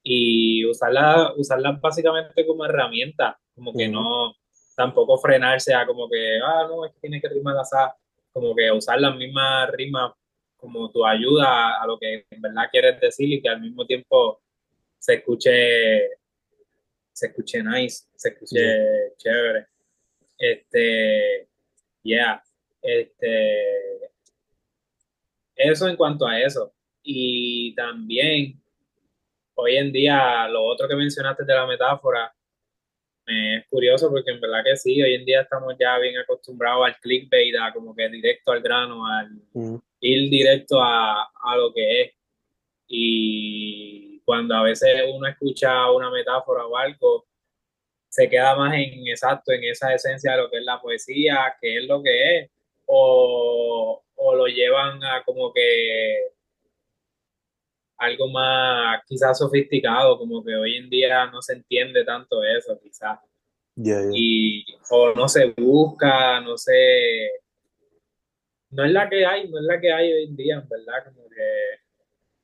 y 0.03 0.63
usarla, 0.65 1.33
usarla 1.35 1.71
básicamente 1.71 2.45
como 2.45 2.65
herramienta, 2.65 3.39
como 3.55 3.73
que 3.73 3.89
Ujú. 3.89 3.99
no 3.99 4.35
tampoco 4.75 5.17
frenarse 5.17 5.73
a 5.73 5.85
como 5.85 6.07
que, 6.07 6.39
ah, 6.41 6.67
no, 6.69 6.85
es 6.85 6.93
que 6.93 6.99
tiene 7.01 7.19
que 7.19 7.29
rimar 7.29 7.57
así, 7.57 7.75
como 8.31 8.55
que 8.55 8.71
usar 8.71 8.99
las 8.99 9.15
mismas 9.15 9.71
rimas 9.71 10.13
como 10.57 10.91
tu 10.91 11.05
ayuda 11.05 11.81
a 11.81 11.87
lo 11.87 11.97
que 11.97 12.25
en 12.29 12.41
verdad 12.41 12.69
quieres 12.69 12.99
decir 12.99 13.31
y 13.31 13.41
que 13.41 13.49
al 13.49 13.61
mismo 13.61 13.85
tiempo 13.85 14.41
se 14.97 15.15
escuche, 15.15 16.09
se 17.13 17.27
escuche 17.27 17.63
nice, 17.63 18.05
se 18.15 18.29
escuche 18.29 18.59
Yeah. 18.59 19.15
chévere. 19.17 19.67
Este, 20.37 21.49
yeah, 22.03 22.41
este, 22.81 24.11
eso 25.55 25.87
en 25.87 25.95
cuanto 25.95 26.25
a 26.27 26.39
eso. 26.39 26.73
Y 27.03 27.73
también, 27.75 28.61
hoy 29.55 29.77
en 29.77 29.91
día, 29.91 30.47
lo 30.47 30.63
otro 30.63 30.87
que 30.87 30.95
mencionaste 30.95 31.43
de 31.43 31.53
la 31.53 31.65
metáfora, 31.67 32.33
me 33.29 33.57
es 33.57 33.67
curioso 33.67 34.09
porque 34.09 34.31
en 34.31 34.41
verdad 34.41 34.63
que 34.63 34.75
sí, 34.75 35.01
hoy 35.01 35.13
en 35.13 35.25
día 35.25 35.41
estamos 35.41 35.75
ya 35.79 35.97
bien 35.99 36.17
acostumbrados 36.17 36.85
al 36.85 36.99
clickbait, 36.99 37.55
a 37.55 37.71
como 37.71 37.95
que 37.95 38.09
directo 38.09 38.51
al 38.51 38.61
grano, 38.61 39.05
al 39.05 39.29
ir 40.01 40.29
directo 40.29 40.81
a, 40.81 41.23
a 41.23 41.57
lo 41.57 41.73
que 41.73 42.01
es. 42.01 42.11
Y 42.87 44.19
cuando 44.25 44.55
a 44.55 44.63
veces 44.63 44.89
uno 45.13 45.27
escucha 45.27 45.91
una 45.91 46.09
metáfora 46.09 46.65
o 46.65 46.75
algo, 46.75 47.25
se 48.09 48.27
queda 48.27 48.55
más 48.55 48.73
en 48.73 49.07
exacto, 49.07 49.51
en 49.51 49.63
esa 49.63 49.93
esencia 49.93 50.31
de 50.31 50.37
lo 50.37 50.49
que 50.49 50.57
es 50.57 50.63
la 50.63 50.81
poesía, 50.81 51.55
que 51.61 51.77
es 51.77 51.85
lo 51.85 52.01
que 52.01 52.39
es, 52.39 52.51
o, 52.87 54.03
o 54.15 54.35
lo 54.35 54.47
llevan 54.47 55.03
a 55.03 55.23
como 55.23 55.53
que 55.53 56.31
algo 57.99 58.29
más 58.29 59.01
quizás 59.07 59.37
sofisticado, 59.37 60.17
como 60.17 60.43
que 60.43 60.55
hoy 60.55 60.77
en 60.77 60.89
día 60.89 61.27
no 61.27 61.41
se 61.41 61.53
entiende 61.53 62.03
tanto 62.05 62.43
eso, 62.43 62.79
quizás, 62.81 63.19
Yeah, 63.75 64.01
yeah. 64.01 64.11
y 64.13 64.65
o 64.89 65.13
no 65.13 65.27
se 65.29 65.53
busca, 65.57 66.41
no 66.41 66.57
sé, 66.57 66.73
no 68.71 68.85
es 68.85 68.91
la 68.91 69.09
que 69.09 69.25
hay, 69.25 69.49
no 69.49 69.59
es 69.59 69.65
la 69.65 69.79
que 69.79 69.91
hay 69.91 70.11
hoy 70.13 70.23
en 70.25 70.35
día, 70.35 70.55
en 70.55 70.69
verdad, 70.69 71.05
como 71.05 71.27
que, 71.29 71.79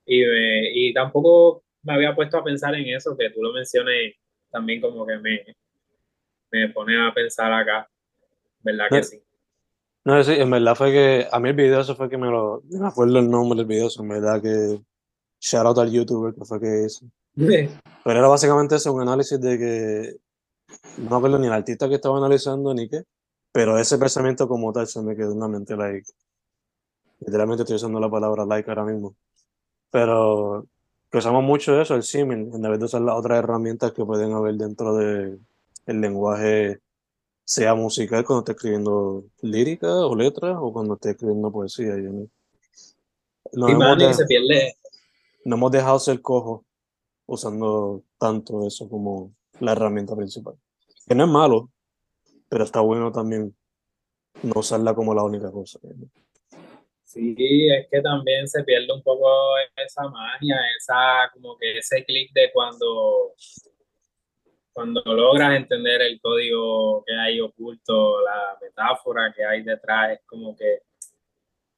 y, 0.06 0.22
me- 0.26 0.72
y 0.74 0.94
tampoco 0.94 1.64
me 1.84 1.94
había 1.94 2.16
puesto 2.16 2.38
a 2.38 2.44
pensar 2.44 2.74
en 2.76 2.88
eso, 2.96 3.16
que 3.18 3.30
tú 3.30 3.42
lo 3.42 3.54
menciones 3.54 4.16
también 4.52 4.82
como 4.82 5.06
que 5.06 5.18
me, 5.20 5.46
me 6.52 6.70
pone 6.70 6.98
a 7.00 7.14
pensar 7.14 7.52
acá, 7.54 7.88
¿verdad 8.62 8.88
que 8.90 8.98
No, 8.98 9.04
sí? 9.04 9.22
no, 10.06 10.24
sí, 10.24 10.34
en 10.34 10.50
verdad 10.50 10.76
fue 10.76 10.92
que 10.92 11.28
a 11.32 11.40
mí 11.40 11.50
el 11.50 11.56
video 11.56 11.82
eso 11.82 11.96
fue 11.96 12.10
que 12.10 12.18
me 12.18 12.28
lo, 12.28 12.62
no 12.70 12.80
me 12.82 12.88
acuerdo 12.88 13.20
el 13.20 13.30
nombre 13.30 13.58
del 13.58 13.68
video, 13.68 13.88
eso, 13.88 14.02
en 14.02 14.10
verdad 14.10 14.42
que 14.42 14.80
shout 15.46 15.66
out 15.66 15.78
al 15.78 15.92
youtuber 15.92 16.34
que 16.34 16.44
fue 16.44 16.60
que 16.60 16.86
hizo. 16.86 17.06
Pero 17.36 18.20
era 18.20 18.28
básicamente 18.28 18.76
eso, 18.76 18.92
un 18.94 19.02
análisis 19.02 19.40
de 19.40 19.58
que 19.60 20.18
no 20.98 21.10
me 21.10 21.16
acuerdo 21.18 21.38
ni 21.38 21.48
el 21.48 21.54
artista 21.54 21.88
que 21.88 21.96
estaba 21.96 22.18
analizando 22.18 22.74
ni 22.74 22.90
qué, 22.90 23.04
pero 23.52 23.78
ese 23.78 23.98
pensamiento 23.98 24.48
como 24.48 24.74
tal 24.74 24.88
se 24.88 25.02
me 25.02 25.16
quedó 25.16 25.34
en 25.34 25.40
la 25.40 25.48
mente, 25.48 25.76
like, 25.76 26.10
literalmente 27.20 27.62
estoy 27.64 27.76
usando 27.76 28.00
la 28.00 28.10
palabra 28.10 28.46
like 28.46 28.70
ahora 28.70 28.86
mismo. 28.86 29.16
Pero 29.92 30.66
que 31.12 31.20
usamos 31.20 31.44
mucho 31.44 31.80
eso, 31.80 31.94
el 31.96 32.04
símil, 32.04 32.50
en 32.54 32.62
vez 32.62 32.80
de 32.80 32.86
usar 32.86 33.02
las 33.02 33.16
otras 33.16 33.38
herramientas 33.38 33.92
que 33.92 34.04
pueden 34.04 34.34
haber 34.34 34.56
dentro 34.56 34.96
de 34.96 35.38
el 35.86 36.02
lenguaje, 36.02 36.80
sea 37.44 37.76
musical 37.76 38.26
cuando 38.26 38.40
esté 38.40 38.54
escribiendo 38.54 39.26
lírica 39.42 39.88
o 40.08 40.16
letras, 40.16 40.58
o 40.60 40.74
cuando 40.74 40.96
esté 40.96 41.12
escribiendo 41.12 41.52
poesía. 41.52 41.96
Nos 41.96 42.30
Sí, 43.54 43.78
y 43.78 44.08
de- 44.08 44.14
se 44.14 44.26
pierde, 44.26 44.76
nos 45.46 45.58
hemos 45.58 45.72
dejado 45.72 46.00
ser 46.00 46.22
cojos 46.22 46.66
usando 47.28 48.04
tanto 48.18 48.66
eso 48.68 48.90
como 48.90 49.34
la 49.60 49.72
herramienta 49.72 50.16
principal. 50.16 50.56
Que 51.08 51.16
no 51.16 51.26
es 51.26 51.30
malo, 51.30 51.70
pero 52.50 52.64
está 52.64 52.82
bueno 52.82 53.12
también 53.12 53.56
no 54.42 54.60
usarla 54.60 54.94
como 54.96 55.14
la 55.14 55.24
única 55.24 55.52
cosa. 55.52 55.80
Sí, 57.04 57.36
es 57.70 57.88
que 57.90 58.02
también 58.02 58.48
se 58.48 58.64
pierde 58.64 58.92
un 58.92 59.04
poco 59.04 59.30
esa 59.78 60.10
magia, 60.10 60.58
esa, 60.78 61.32
como 61.34 61.56
que 61.58 61.78
ese 61.78 62.04
clic 62.04 62.34
de 62.34 62.52
cuando, 62.52 63.34
cuando 64.74 65.02
logras 65.06 65.56
entender 65.56 66.02
el 66.02 66.20
código 66.20 67.04
que 67.06 67.14
hay 67.14 67.40
oculto, 67.40 68.22
la 68.22 68.58
metáfora 68.60 69.32
que 69.34 69.46
hay 69.46 69.64
detrás, 69.64 70.14
es 70.14 70.22
como 70.26 70.58
que 70.58 70.80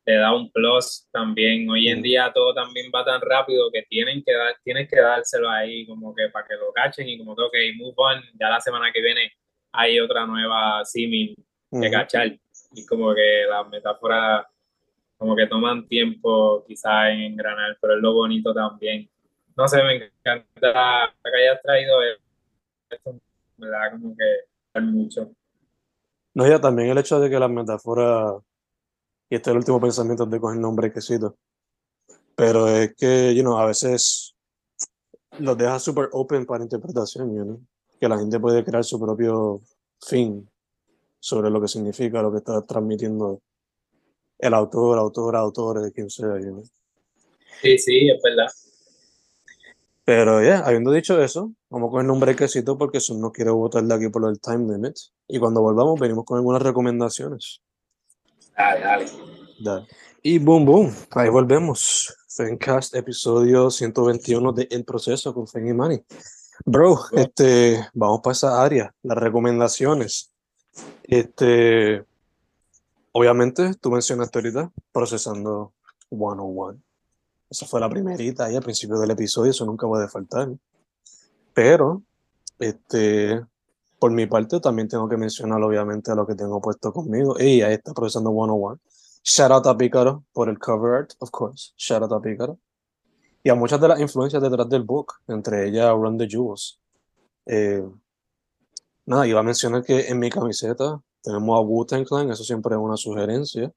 te 0.07 0.15
da 0.15 0.33
un 0.33 0.49
plus 0.49 1.05
también. 1.11 1.69
Hoy 1.69 1.89
en 1.89 2.01
día 2.01 2.31
todo 2.33 2.53
también 2.53 2.89
va 2.95 3.03
tan 3.03 3.19
rápido 3.19 3.69
que 3.69 3.83
tienen 3.89 4.23
que 4.23 4.31
dar, 4.31 4.55
tienes 4.63 4.87
que 4.87 5.01
dárselo 5.01 5.49
ahí 5.49 5.85
como 5.85 6.15
que 6.15 6.29
para 6.29 6.47
que 6.47 6.53
lo 6.55 6.71
cachen 6.71 7.09
y 7.09 7.17
como 7.17 7.35
que, 7.35 7.41
ok, 7.41 7.53
move 7.75 7.93
on, 7.97 8.21
ya 8.39 8.47
la 8.47 8.61
semana 8.61 8.89
que 8.93 9.01
viene 9.01 9.33
hay 9.73 9.99
otra 9.99 10.25
nueva 10.25 10.85
símil 10.85 11.35
que 11.69 11.77
Ujú. 11.77 11.91
cachar. 11.91 12.39
Y 12.71 12.85
como 12.85 13.13
que 13.13 13.43
las 13.49 13.67
metáforas 13.67 14.45
como 15.17 15.35
que 15.35 15.45
toman 15.45 15.85
tiempo 15.89 16.63
quizás 16.65 17.09
en 17.09 17.23
engranar, 17.23 17.77
pero 17.81 17.95
es 17.95 18.01
lo 18.01 18.13
bonito 18.13 18.53
también. 18.53 19.09
No 19.57 19.67
sé, 19.67 19.83
me 19.83 19.95
encanta 19.95 21.13
que 21.21 21.37
hayas 21.37 21.61
traído 21.61 22.01
esto, 22.89 23.19
¿verdad? 23.57 23.91
Como 23.91 24.15
que 24.15 24.79
mucho. 24.79 25.31
No, 26.33 26.47
ya 26.47 26.61
también 26.61 26.91
el 26.91 26.97
hecho 26.97 27.19
de 27.19 27.29
que 27.29 27.39
las 27.39 27.49
metáforas, 27.49 28.35
y 29.29 29.35
este 29.35 29.49
es 29.49 29.51
el 29.51 29.57
último 29.57 29.79
pensamiento 29.79 30.25
de 30.25 30.39
coger 30.39 30.59
nombre 30.59 30.91
que 30.91 31.01
cito, 31.01 31.37
pero 32.35 32.67
es 32.67 32.95
que, 32.95 33.33
you 33.35 33.41
know, 33.41 33.57
a 33.57 33.65
veces 33.65 34.35
los 35.39 35.57
deja 35.57 35.79
súper 35.79 36.09
open 36.11 36.45
para 36.45 36.63
interpretación, 36.63 37.35
you 37.35 37.43
know, 37.43 37.61
que 37.99 38.07
la 38.07 38.17
gente 38.17 38.39
puede 38.39 38.63
crear 38.63 38.83
su 38.83 38.99
propio 38.99 39.61
fin 39.99 40.49
sobre 41.19 41.49
lo 41.49 41.59
que 41.59 41.67
significa, 41.67 42.21
lo 42.21 42.31
que 42.31 42.37
está 42.37 42.61
transmitiendo 42.61 43.41
el 44.39 44.53
autor, 44.53 44.99
autora, 44.99 45.39
autores, 45.39 45.91
quien 45.93 46.09
sea, 46.09 46.39
you 46.39 46.51
know. 46.51 46.63
Sí, 47.61 47.77
sí, 47.77 48.09
es 48.09 48.21
verdad. 48.21 48.47
Pero 50.05 50.41
ya, 50.41 50.59
habiendo 50.59 50.91
dicho 50.91 51.21
eso, 51.21 51.51
vamos 51.69 51.91
con 51.91 52.01
el 52.01 52.07
nombre 52.07 52.35
que 52.35 52.47
cito 52.47 52.77
porque 52.77 52.99
eso 52.99 53.13
no 53.15 53.31
quiero 53.31 53.55
votar 53.55 53.83
de 53.83 53.93
aquí 53.93 54.07
por 54.09 54.29
el 54.29 54.39
time 54.39 54.71
limit. 54.71 54.95
Y 55.27 55.37
cuando 55.37 55.61
volvamos, 55.61 55.99
venimos 55.99 56.23
con 56.23 56.37
algunas 56.37 56.61
recomendaciones. 56.61 57.61
Dale, 58.57 58.79
dale. 58.81 59.05
Dale. 59.59 59.87
Y 60.23 60.39
boom, 60.39 60.65
boom, 60.65 60.95
ahí 61.11 61.29
volvemos. 61.29 62.13
Fencast, 62.27 62.95
episodio 62.95 63.69
121 63.69 64.51
de 64.51 64.67
El 64.71 64.83
Proceso 64.83 65.31
con 65.33 65.47
Fen 65.47 65.67
y 65.67 65.73
Manny. 65.73 66.03
Bro, 66.65 66.99
este, 67.11 67.87
vamos 67.93 68.21
para 68.23 68.31
esa 68.31 68.63
área, 68.63 68.93
las 69.03 69.17
recomendaciones. 69.17 70.31
Este, 71.03 72.03
obviamente, 73.11 73.75
tú 73.79 73.91
mencionaste 73.91 74.39
ahorita 74.39 74.71
procesando 74.91 75.73
101. 76.09 76.79
Esa 77.49 77.65
fue 77.67 77.79
la 77.79 77.89
primerita 77.89 78.45
ahí 78.45 78.55
al 78.55 78.63
principio 78.63 78.97
del 78.97 79.11
episodio, 79.11 79.51
eso 79.51 79.65
nunca 79.65 79.87
puede 79.87 80.07
faltar. 80.07 80.49
Pero, 81.53 82.01
este, 82.57 83.39
por 83.99 84.11
mi 84.11 84.27
parte, 84.27 84.59
también 84.59 84.87
tengo 84.87 85.09
que 85.09 85.17
mencionar, 85.17 85.61
obviamente, 85.61 86.11
a 86.11 86.15
lo 86.15 86.25
que 86.27 86.35
tengo 86.35 86.61
puesto 86.61 86.93
conmigo. 86.93 87.35
Y 87.39 87.61
ahí 87.61 87.73
está 87.73 87.93
profesando 87.93 88.31
101. 88.31 88.79
Shout 89.23 89.51
out 89.51 89.67
a 89.67 89.77
Pícaro 89.77 90.23
por 90.31 90.49
el 90.49 90.57
cover 90.59 90.93
art, 90.93 91.11
of 91.19 91.31
course. 91.31 91.73
Shout 91.77 92.03
out 92.03 92.13
a 92.13 92.21
Pícaro. 92.21 92.57
Y 93.43 93.49
a 93.49 93.55
muchas 93.55 93.79
de 93.81 93.87
las 93.87 93.99
influencias 93.99 94.41
detrás 94.41 94.69
del 94.69 94.83
book, 94.83 95.13
entre 95.27 95.67
ellas 95.67 95.91
Run 95.91 96.17
the 96.17 96.27
Jewels. 96.27 96.79
Eh, 97.45 97.83
nada, 99.05 99.27
iba 99.27 99.39
a 99.39 99.43
mencionar 99.43 99.83
que 99.83 100.07
en 100.07 100.19
mi 100.19 100.29
camiseta 100.29 101.01
tenemos 101.21 101.57
a 101.57 101.61
Wu-Tang 101.61 102.05
Clan, 102.05 102.29
eso 102.29 102.43
siempre 102.43 102.75
es 102.75 102.79
una 102.79 102.97
sugerencia. 102.97 103.71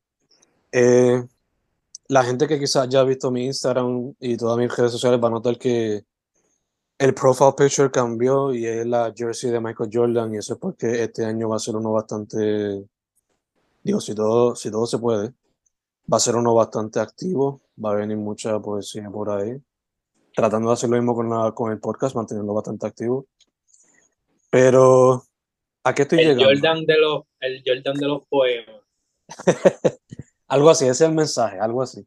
Eh, 0.72 1.24
la 2.08 2.24
gente 2.24 2.48
que 2.48 2.58
quizás 2.58 2.88
ya 2.88 3.00
ha 3.00 3.04
visto 3.04 3.30
mi 3.30 3.46
Instagram 3.46 4.14
y 4.18 4.36
todas 4.36 4.58
mis 4.58 4.76
redes 4.76 4.92
sociales 4.92 5.20
va 5.22 5.28
a 5.28 5.32
notar 5.32 5.56
que 5.58 6.04
el 7.00 7.14
profile 7.14 7.54
picture 7.56 7.90
cambió 7.90 8.52
y 8.52 8.66
es 8.66 8.84
la 8.84 9.10
jersey 9.16 9.50
de 9.50 9.58
Michael 9.58 9.88
Jordan 9.90 10.34
y 10.34 10.36
eso 10.36 10.52
es 10.52 10.60
porque 10.60 11.02
este 11.02 11.24
año 11.24 11.48
va 11.48 11.56
a 11.56 11.58
ser 11.58 11.74
uno 11.74 11.92
bastante, 11.92 12.84
digo, 13.82 14.00
si 14.02 14.14
todo, 14.14 14.54
si 14.54 14.70
todo 14.70 14.84
se 14.84 14.98
puede, 14.98 15.32
va 16.12 16.18
a 16.18 16.20
ser 16.20 16.36
uno 16.36 16.54
bastante 16.54 17.00
activo, 17.00 17.62
va 17.82 17.92
a 17.92 17.94
venir 17.94 18.18
mucha 18.18 18.60
poesía 18.60 19.08
por 19.08 19.30
ahí, 19.30 19.58
tratando 20.36 20.68
de 20.68 20.74
hacer 20.74 20.90
lo 20.90 20.96
mismo 20.96 21.14
con, 21.14 21.30
la, 21.30 21.52
con 21.52 21.72
el 21.72 21.80
podcast, 21.80 22.14
manteniendo 22.14 22.52
bastante 22.52 22.86
activo. 22.86 23.24
Pero, 24.50 25.24
¿a 25.82 25.94
qué 25.94 26.02
estoy 26.02 26.18
el 26.18 26.36
llegando? 26.36 26.44
Jordan 26.44 26.84
de 26.84 26.98
los, 26.98 27.22
el 27.40 27.62
Jordan 27.64 27.94
de 27.94 28.08
los 28.08 28.26
poemas. 28.26 28.82
algo 30.48 30.68
así, 30.68 30.84
ese 30.84 31.04
es 31.04 31.08
el 31.08 31.14
mensaje, 31.14 31.58
algo 31.58 31.80
así. 31.80 32.06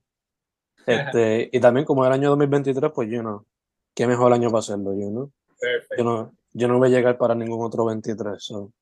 Este, 0.85 1.49
y 1.51 1.59
también 1.59 1.83
como 1.83 2.05
el 2.05 2.11
año 2.11 2.29
2023, 2.29 2.91
pues 2.93 3.09
yo 3.09 3.23
no, 3.23 3.47
qué 3.93 4.07
mejor 4.07 4.33
año 4.33 4.49
para 4.49 4.59
hacerlo, 4.59 4.93
yo 4.93 5.09
no. 5.09 5.31
Perfecto. 5.59 5.95
Yo 5.97 6.03
no, 6.03 6.35
yo 6.53 6.67
no 6.67 6.77
voy 6.77 6.89
a 6.89 6.97
llegar 6.97 7.17
para 7.17 7.35
ningún 7.35 7.65
otro 7.65 7.85
23. 7.85 8.43
so. 8.43 8.71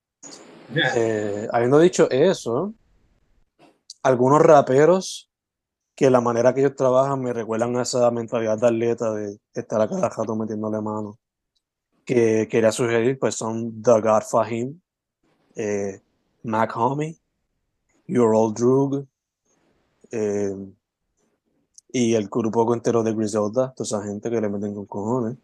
Eh, 0.96 1.48
habiendo 1.52 1.78
dicho 1.78 2.08
eso, 2.10 2.72
algunos 4.02 4.40
raperos 4.40 5.30
que 5.94 6.10
la 6.10 6.20
manera 6.20 6.54
que 6.54 6.60
ellos 6.60 6.76
trabajan 6.76 7.20
me 7.20 7.32
recuerdan 7.32 7.76
a 7.76 7.82
esa 7.82 8.10
mentalidad 8.10 8.58
de 8.58 8.66
atleta 8.66 9.12
de 9.12 9.38
estar 9.54 9.80
a 9.80 9.88
cada 9.88 10.08
rato 10.08 10.34
metiéndole 10.34 10.80
mano. 10.80 11.18
Que 12.04 12.48
quería 12.50 12.72
sugerir, 12.72 13.18
pues 13.18 13.34
son 13.34 13.82
The 13.82 14.00
God 14.00 14.22
Fahim, 14.30 14.80
eh, 15.54 16.00
Mac 16.42 16.74
Homie, 16.74 17.18
Your 18.06 18.34
Old 18.34 18.56
Drug, 18.56 19.06
eh, 20.10 20.56
y 21.92 22.14
el 22.14 22.28
grupo 22.28 22.72
entero 22.74 23.02
de 23.02 23.12
Griselda, 23.12 23.72
toda 23.76 23.84
esa 23.84 24.02
gente 24.02 24.30
que 24.30 24.40
le 24.40 24.48
meten 24.48 24.74
con 24.74 24.86
cojones. 24.86 25.36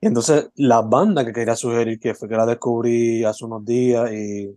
Y 0.00 0.06
entonces 0.08 0.50
la 0.56 0.82
banda 0.82 1.24
que 1.24 1.32
quería 1.32 1.56
sugerir, 1.56 1.98
que 1.98 2.14
fue 2.14 2.28
que 2.28 2.36
la 2.36 2.44
descubrí 2.44 3.24
hace 3.24 3.44
unos 3.44 3.64
días 3.64 4.12
y 4.12 4.54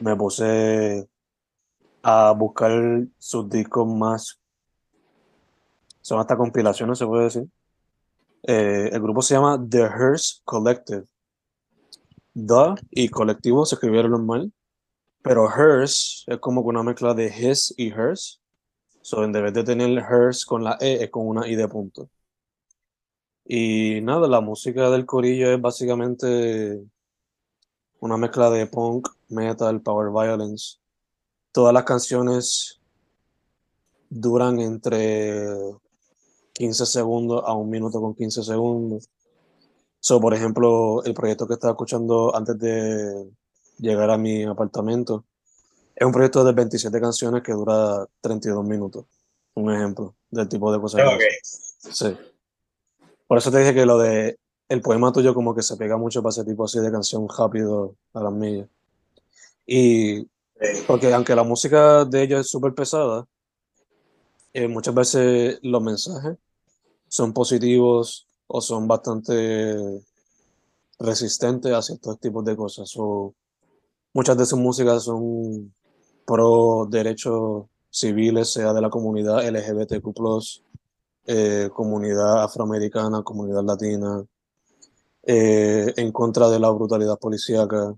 me 0.00 0.16
puse 0.16 1.06
a 2.02 2.32
buscar 2.32 3.04
sus 3.18 3.48
discos 3.48 3.86
más. 3.86 4.40
Son 6.00 6.18
hasta 6.18 6.36
compilaciones, 6.36 6.98
se 6.98 7.06
puede 7.06 7.24
decir. 7.24 7.48
Eh, 8.42 8.88
el 8.90 9.00
grupo 9.02 9.20
se 9.20 9.34
llama 9.34 9.62
The 9.68 9.82
Hearse 9.82 10.40
Collective. 10.44 11.04
The 12.34 12.74
y 12.90 13.08
colectivo 13.08 13.66
se 13.66 13.74
escribieron 13.74 14.12
normal, 14.12 14.52
pero 15.22 15.48
Hearse 15.48 16.24
es 16.26 16.38
como 16.38 16.62
una 16.62 16.82
mezcla 16.82 17.12
de 17.12 17.26
his 17.26 17.74
y 17.76 17.88
hers. 17.88 18.39
So, 19.10 19.24
en 19.24 19.32
vez 19.32 19.52
de 19.52 19.64
tener 19.64 19.90
hers 19.98 20.46
con 20.46 20.62
la 20.62 20.78
E, 20.80 21.02
es 21.02 21.10
con 21.10 21.26
una 21.26 21.48
I 21.48 21.56
de 21.56 21.66
punto. 21.66 22.08
Y 23.44 24.00
nada, 24.02 24.28
la 24.28 24.40
música 24.40 24.88
del 24.88 25.04
corillo 25.04 25.50
es 25.50 25.60
básicamente 25.60 26.80
una 27.98 28.16
mezcla 28.16 28.50
de 28.50 28.68
punk, 28.68 29.08
metal, 29.28 29.82
power 29.82 30.12
violence. 30.12 30.76
Todas 31.50 31.74
las 31.74 31.82
canciones 31.82 32.80
duran 34.08 34.60
entre 34.60 35.44
15 36.52 36.86
segundos 36.86 37.42
a 37.44 37.52
un 37.54 37.68
minuto 37.68 38.00
con 38.00 38.14
15 38.14 38.44
segundos. 38.44 39.08
So, 39.98 40.20
por 40.20 40.34
ejemplo, 40.34 41.02
el 41.02 41.14
proyecto 41.14 41.48
que 41.48 41.54
estaba 41.54 41.72
escuchando 41.72 42.36
antes 42.36 42.56
de 42.60 43.28
llegar 43.78 44.10
a 44.10 44.18
mi 44.18 44.44
apartamento 44.44 45.24
es 46.00 46.06
un 46.06 46.12
proyecto 46.12 46.42
de 46.42 46.52
27 46.52 46.98
canciones 46.98 47.42
que 47.42 47.52
dura 47.52 48.06
32 48.22 48.64
minutos. 48.64 49.04
Un 49.54 49.70
ejemplo 49.70 50.14
del 50.30 50.48
tipo 50.48 50.72
de 50.72 50.80
cosas. 50.80 51.02
que 51.02 51.06
Ok. 51.06 51.12
hace. 51.12 51.92
Sí. 51.92 52.16
Por 53.26 53.36
eso 53.36 53.50
te 53.50 53.58
dije 53.58 53.74
que 53.74 53.84
lo 53.84 53.98
de 53.98 54.38
el 54.70 54.80
poema 54.80 55.12
tuyo 55.12 55.34
como 55.34 55.54
que 55.54 55.62
se 55.62 55.76
pega 55.76 55.98
mucho 55.98 56.22
para 56.22 56.30
ese 56.30 56.44
tipo 56.44 56.64
así 56.64 56.80
de 56.80 56.90
canción 56.90 57.26
rápido 57.28 57.96
a 58.14 58.22
las 58.22 58.32
millas. 58.32 58.68
Y 59.66 60.26
porque 60.86 61.12
aunque 61.12 61.34
la 61.34 61.42
música 61.42 62.06
de 62.06 62.22
ellos 62.22 62.40
es 62.40 62.48
súper 62.50 62.72
pesada, 62.74 63.26
eh, 64.54 64.68
muchas 64.68 64.94
veces 64.94 65.58
los 65.62 65.82
mensajes 65.82 66.38
son 67.08 67.34
positivos 67.34 68.26
o 68.46 68.62
son 68.62 68.88
bastante 68.88 69.76
resistentes 70.98 71.72
a 71.74 71.82
ciertos 71.82 72.18
tipos 72.20 72.42
de 72.44 72.56
cosas. 72.56 72.90
O 72.96 73.34
muchas 74.14 74.38
de 74.38 74.46
sus 74.46 74.58
músicas 74.58 75.04
son 75.04 75.74
pro 76.30 76.86
derechos 76.88 77.64
civiles, 77.90 78.52
sea 78.52 78.72
de 78.72 78.80
la 78.80 78.88
comunidad 78.88 79.44
LGBTQ+, 79.44 80.62
eh, 81.26 81.68
comunidad 81.74 82.44
afroamericana, 82.44 83.24
comunidad 83.24 83.64
latina, 83.64 84.24
eh, 85.24 85.92
en 85.96 86.12
contra 86.12 86.48
de 86.48 86.60
la 86.60 86.70
brutalidad 86.70 87.18
policíaca, 87.18 87.96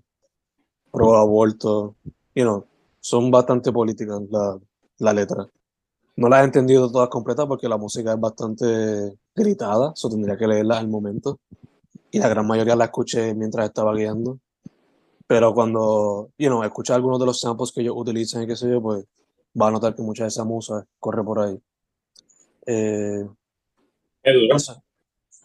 pro 0.91 1.15
aborto, 1.17 1.95
you 2.33 2.43
know, 2.43 2.65
son 2.99 3.29
bastante 3.29 3.71
políticas 3.71 4.21
la, 4.31 4.57
la 4.97 5.13
letra. 5.13 5.47
No 6.15 6.27
las 6.27 6.41
he 6.41 6.45
entendido 6.45 6.91
todas 6.91 7.09
completas 7.09 7.45
porque 7.45 7.69
la 7.69 7.77
música 7.77 8.13
es 8.13 8.19
bastante 8.19 9.15
gritada, 9.35 9.93
eso 9.95 10.09
tendría 10.09 10.37
que 10.37 10.47
leerla 10.47 10.79
al 10.79 10.87
momento. 10.87 11.39
Y 12.09 12.17
la 12.17 12.29
gran 12.29 12.47
mayoría 12.47 12.75
la 12.75 12.85
escuché 12.85 13.35
mientras 13.35 13.67
estaba 13.67 13.93
guiando. 13.93 14.39
Pero 15.27 15.53
cuando, 15.53 16.29
you 16.37 16.47
know, 16.47 16.63
escuchas 16.63 16.95
algunos 16.95 17.19
de 17.19 17.25
los 17.25 17.39
samples 17.39 17.71
que 17.71 17.81
ellos 17.81 17.95
utilizan 17.97 18.43
y 18.43 18.47
qué 18.47 18.55
sé 18.55 18.69
yo, 18.69 18.81
pues 18.81 19.05
va 19.59 19.67
a 19.67 19.71
notar 19.71 19.95
que 19.95 20.01
mucha 20.01 20.23
de 20.23 20.29
esa 20.29 20.43
musa 20.43 20.85
corre 20.99 21.23
por 21.23 21.39
ahí. 21.39 21.59
Eh, 22.65 23.27
eso, 24.23 24.83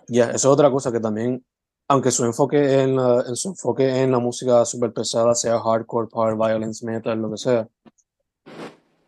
ya, 0.08 0.26
eso 0.26 0.36
es 0.36 0.44
otra 0.46 0.70
cosa 0.70 0.92
que 0.92 1.00
también, 1.00 1.44
aunque 1.88 2.10
su 2.10 2.24
enfoque 2.24 2.82
en, 2.82 2.96
la, 2.96 3.24
en 3.26 3.36
su 3.36 3.48
enfoque 3.48 4.02
en 4.02 4.12
la 4.12 4.18
música 4.18 4.64
súper 4.64 4.92
pesada, 4.92 5.34
sea 5.34 5.58
hardcore, 5.60 6.08
power 6.08 6.36
violence, 6.36 6.84
metal, 6.84 7.20
lo 7.20 7.30
que 7.30 7.36
sea, 7.36 7.68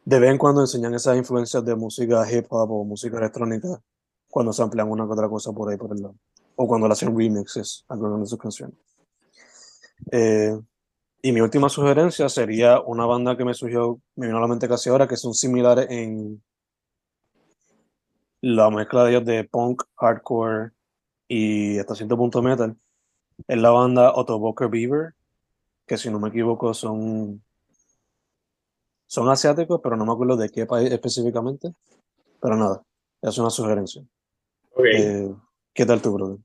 de 0.04 0.18
vez 0.18 0.30
en 0.30 0.38
cuando 0.38 0.61
enseñan 0.62 0.94
esas 0.94 1.16
influencias 1.16 1.64
de 1.64 1.74
música 1.76 2.26
hip 2.30 2.46
hop 2.50 2.70
o 2.72 2.85
música 2.85 3.18
electrónica 3.18 3.80
cuando 4.28 4.52
se 4.52 4.62
amplían 4.62 4.90
una 4.90 5.06
que 5.06 5.12
otra 5.12 5.28
cosa 5.28 5.52
por 5.52 5.70
ahí 5.70 5.76
por 5.76 5.94
el 5.94 6.02
lado. 6.02 6.14
O 6.56 6.66
cuando 6.66 6.88
le 6.88 6.92
hacen 6.92 7.16
remixes 7.16 7.85
a 7.88 7.94
algunas 7.94 8.20
de 8.20 8.26
sus 8.26 8.38
canciones. 8.38 8.76
Eh, 10.12 10.58
y 11.22 11.32
mi 11.32 11.40
última 11.40 11.68
sugerencia 11.68 12.28
sería 12.28 12.80
una 12.80 13.04
banda 13.04 13.36
que 13.36 13.44
me 13.44 13.54
surgió, 13.54 14.00
me 14.16 14.26
vino 14.26 14.38
a 14.38 14.40
la 14.40 14.46
mente 14.46 14.68
casi 14.68 14.88
ahora, 14.88 15.06
que 15.06 15.16
son 15.16 15.34
similares 15.34 15.86
en 15.90 16.42
la 18.40 18.70
mezcla 18.70 19.04
de 19.04 19.10
ellos 19.10 19.24
de 19.26 19.44
punk, 19.44 19.82
hardcore 19.96 20.70
y 21.28 21.78
hasta 21.78 21.94
cierto 21.94 22.16
punto 22.16 22.42
metal. 22.42 22.76
Es 23.46 23.58
la 23.58 23.70
banda 23.70 24.08
Autoboker 24.08 24.68
Beaver, 24.68 25.14
que 25.86 25.96
si 25.96 26.10
no 26.10 26.18
me 26.18 26.28
equivoco 26.28 26.72
son, 26.72 27.42
son 29.06 29.28
asiáticos, 29.28 29.80
pero 29.82 29.96
no 29.96 30.06
me 30.06 30.12
acuerdo 30.12 30.36
de 30.36 30.48
qué 30.48 30.66
país 30.66 30.90
específicamente. 30.90 31.74
Pero 32.40 32.56
nada, 32.56 32.83
es 33.20 33.37
una 33.38 33.50
sugerencia. 33.50 34.02
Eh, 34.85 35.35
¿Qué 35.75 35.85
tal 35.85 36.00
tú, 36.00 36.12
brother? 36.14 36.38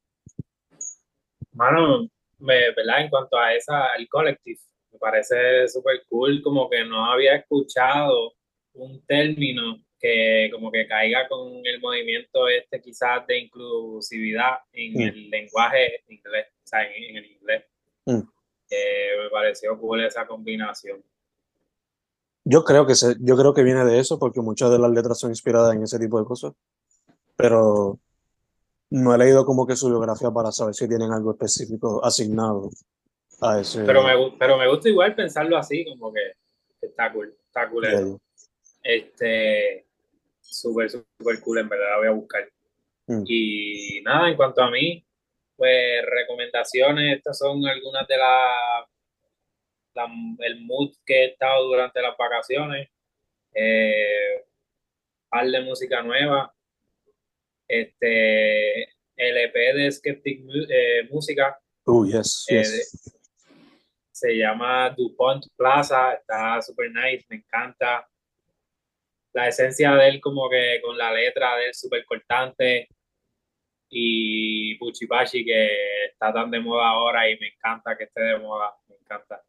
Mano, 1.53 2.09
me, 2.39 2.71
¿verdad? 2.71 3.01
En 3.01 3.09
cuanto 3.09 3.37
a 3.37 3.53
esa, 3.53 3.93
el 3.97 4.07
collective, 4.07 4.59
me 4.91 4.99
parece 4.99 5.67
súper 5.67 6.03
cool, 6.09 6.41
como 6.41 6.69
que 6.69 6.83
no 6.85 7.05
había 7.05 7.35
escuchado 7.35 8.33
un 8.73 9.05
término 9.05 9.79
que 9.99 10.49
como 10.51 10.71
que 10.71 10.87
caiga 10.87 11.27
con 11.27 11.61
el 11.65 11.79
movimiento 11.79 12.47
este 12.47 12.81
quizás 12.81 13.25
de 13.27 13.39
inclusividad 13.39 14.57
en 14.73 14.93
Mm. 14.93 15.01
el 15.01 15.29
lenguaje 15.29 16.03
inglés, 16.09 16.47
o 16.63 16.67
sea, 16.67 16.83
en, 16.83 17.03
en 17.03 17.17
el 17.17 17.25
inglés. 17.31 17.63
Mm. 18.05 18.21
Eh, 18.69 19.11
me 19.23 19.29
pareció 19.29 19.79
cool 19.79 20.03
esa 20.03 20.25
combinación. 20.27 21.03
Yo 22.43 22.63
creo 22.63 22.85
que 22.85 22.93
se, 22.95 23.15
yo 23.21 23.35
creo 23.35 23.53
que 23.53 23.63
viene 23.63 23.85
de 23.85 23.99
eso, 23.99 24.19
porque 24.19 24.41
muchas 24.41 24.69
de 24.69 24.77
las 24.79 24.91
letras 24.91 25.19
son 25.19 25.31
inspiradas 25.31 25.73
en 25.75 25.83
ese 25.83 25.97
tipo 25.97 26.19
de 26.19 26.25
cosas. 26.25 26.53
Pero 27.35 27.99
no 28.95 29.13
he 29.13 29.17
leído 29.17 29.45
como 29.45 29.67
que 29.67 29.75
su 29.75 29.87
biografía 29.87 30.31
para 30.31 30.51
saber 30.51 30.73
si 30.73 30.87
tienen 30.87 31.11
algo 31.11 31.31
específico 31.31 32.03
asignado 32.03 32.69
a 33.41 33.59
ese. 33.59 33.83
Pero 33.83 34.03
me, 34.03 34.37
pero 34.39 34.57
me 34.57 34.69
gusta 34.69 34.87
igual 34.87 35.13
pensarlo 35.13 35.57
así, 35.57 35.85
como 35.85 36.13
que 36.13 36.21
está 36.81 37.11
cool, 37.11 37.35
está 37.45 37.69
cool. 37.69 38.19
Este, 38.81 39.85
súper, 40.39 40.89
súper 40.89 41.41
cool, 41.41 41.57
en 41.57 41.69
verdad 41.69 41.89
la 41.91 41.97
voy 41.97 42.07
a 42.07 42.11
buscar. 42.11 42.49
Mm. 43.07 43.23
Y 43.27 44.01
nada, 44.03 44.29
en 44.29 44.37
cuanto 44.37 44.61
a 44.63 44.71
mí, 44.71 45.05
pues 45.57 46.05
recomendaciones, 46.05 47.17
estas 47.17 47.37
son 47.37 47.65
algunas 47.65 48.07
de 48.07 48.17
las 48.17 48.87
el 50.39 50.65
mood 50.65 50.93
que 51.05 51.23
he 51.23 51.25
estado 51.31 51.67
durante 51.67 52.01
las 52.01 52.17
vacaciones. 52.17 52.89
Eh, 53.53 54.45
par 55.29 55.47
de 55.47 55.61
música 55.61 56.01
nueva. 56.01 56.54
Este, 57.67 58.83
el 59.15 59.37
EP 59.37 59.53
de 59.53 59.91
Skeptic 59.91 60.45
eh, 60.69 61.07
Música. 61.09 61.59
Oh, 61.85 62.05
yes, 62.05 62.45
eh, 62.49 62.57
yes. 62.57 63.19
se 64.11 64.37
llama 64.37 64.89
DuPont 64.91 65.45
Plaza, 65.55 66.13
está 66.13 66.61
super 66.61 66.89
nice, 66.89 67.25
me 67.29 67.37
encanta. 67.37 68.07
La 69.33 69.49
esencia 69.49 69.93
de 69.93 70.07
él 70.07 70.21
como 70.21 70.49
que 70.49 70.79
con 70.81 70.97
la 70.97 71.11
letra 71.11 71.57
de 71.57 71.67
él 71.67 71.73
súper 71.73 72.05
cortante 72.05 72.87
y 73.89 74.75
Puchipachi 74.77 75.43
que 75.43 76.05
está 76.11 76.33
tan 76.33 76.49
de 76.49 76.59
moda 76.59 76.87
ahora 76.87 77.29
y 77.29 77.37
me 77.39 77.47
encanta 77.47 77.97
que 77.97 78.05
esté 78.05 78.21
de 78.21 78.39
moda, 78.39 78.73
me 78.87 78.95
encanta. 78.95 79.43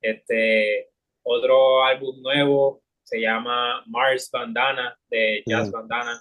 Este, 0.00 0.90
otro 1.22 1.82
álbum 1.84 2.20
nuevo 2.22 2.82
se 3.02 3.20
llama 3.20 3.82
Mars 3.86 4.30
Bandana 4.30 4.96
de 5.08 5.42
Jazz 5.46 5.70
Bandana, 5.70 6.20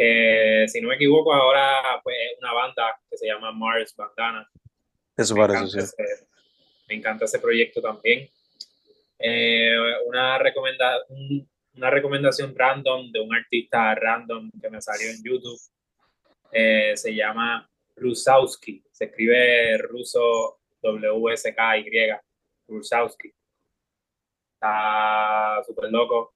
que 0.00 0.64
si 0.66 0.80
no 0.80 0.88
me 0.88 0.94
equivoco 0.94 1.30
ahora 1.30 2.00
pues 2.02 2.16
es 2.32 2.38
una 2.38 2.54
banda 2.54 2.98
que 3.10 3.18
se 3.18 3.26
llama 3.26 3.52
Mars 3.52 3.94
Bandana. 3.94 4.50
Eso 5.14 5.34
me 5.34 5.42
parece, 5.42 5.58
encanta, 5.64 5.78
ese, 5.78 6.26
me 6.88 6.94
encanta 6.94 7.24
ese 7.26 7.38
proyecto 7.38 7.82
también. 7.82 8.26
Eh, 9.18 9.76
una, 10.06 10.38
recomenda 10.38 10.96
una 11.74 11.90
recomendación 11.90 12.54
random 12.56 13.12
de 13.12 13.20
un 13.20 13.34
artista 13.34 13.94
random 13.94 14.50
que 14.58 14.70
me 14.70 14.80
salió 14.80 15.10
en 15.10 15.22
YouTube 15.22 15.60
eh, 16.50 16.96
se 16.96 17.14
llama 17.14 17.68
Rusowski, 17.94 18.82
se 18.90 19.04
escribe 19.04 19.76
ruso 19.76 20.60
W-S-K-Y, 20.80 22.16
Rusowski. 22.68 23.30
Está 24.54 25.62
súper 25.66 25.90
loco, 25.90 26.32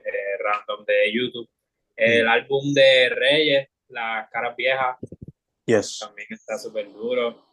eh, 0.00 0.36
random 0.40 0.84
de 0.84 1.12
YouTube. 1.14 1.48
El 1.96 2.28
álbum 2.28 2.72
de 2.72 3.08
Reyes, 3.10 3.68
Las 3.88 4.28
Caras 4.30 4.56
Viejas, 4.56 4.96
yes. 5.66 5.98
también 6.00 6.28
está 6.30 6.58
súper 6.58 6.90
duro. 6.92 7.46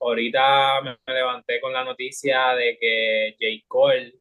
Ahorita 0.00 0.80
me 0.82 0.96
levanté 1.06 1.60
con 1.60 1.72
la 1.72 1.84
noticia 1.84 2.54
de 2.54 2.76
que 2.78 3.36
J. 3.40 3.64
Cole 3.68 4.14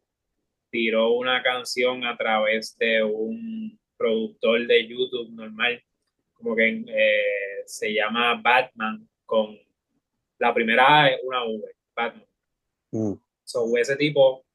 tiró 0.70 1.12
una 1.12 1.44
canción 1.44 2.04
a 2.06 2.18
través 2.18 2.78
de 2.78 3.04
un 3.04 3.80
productor 3.98 4.66
de 4.66 4.88
YouTube 4.88 5.30
normal 5.32 5.84
como 6.44 6.56
que 6.56 6.84
eh, 6.88 7.64
se 7.66 7.94
llama 7.94 8.40
Batman 8.42 9.08
con 9.26 9.58
la 10.40 10.54
primera 10.54 11.08
es 11.10 11.22
una 11.24 11.46
V, 11.46 11.64
Batman. 11.96 12.28
Mm. 12.92 13.14
So, 13.46 13.78
ese 13.78 13.96
tipo, 13.96 14.46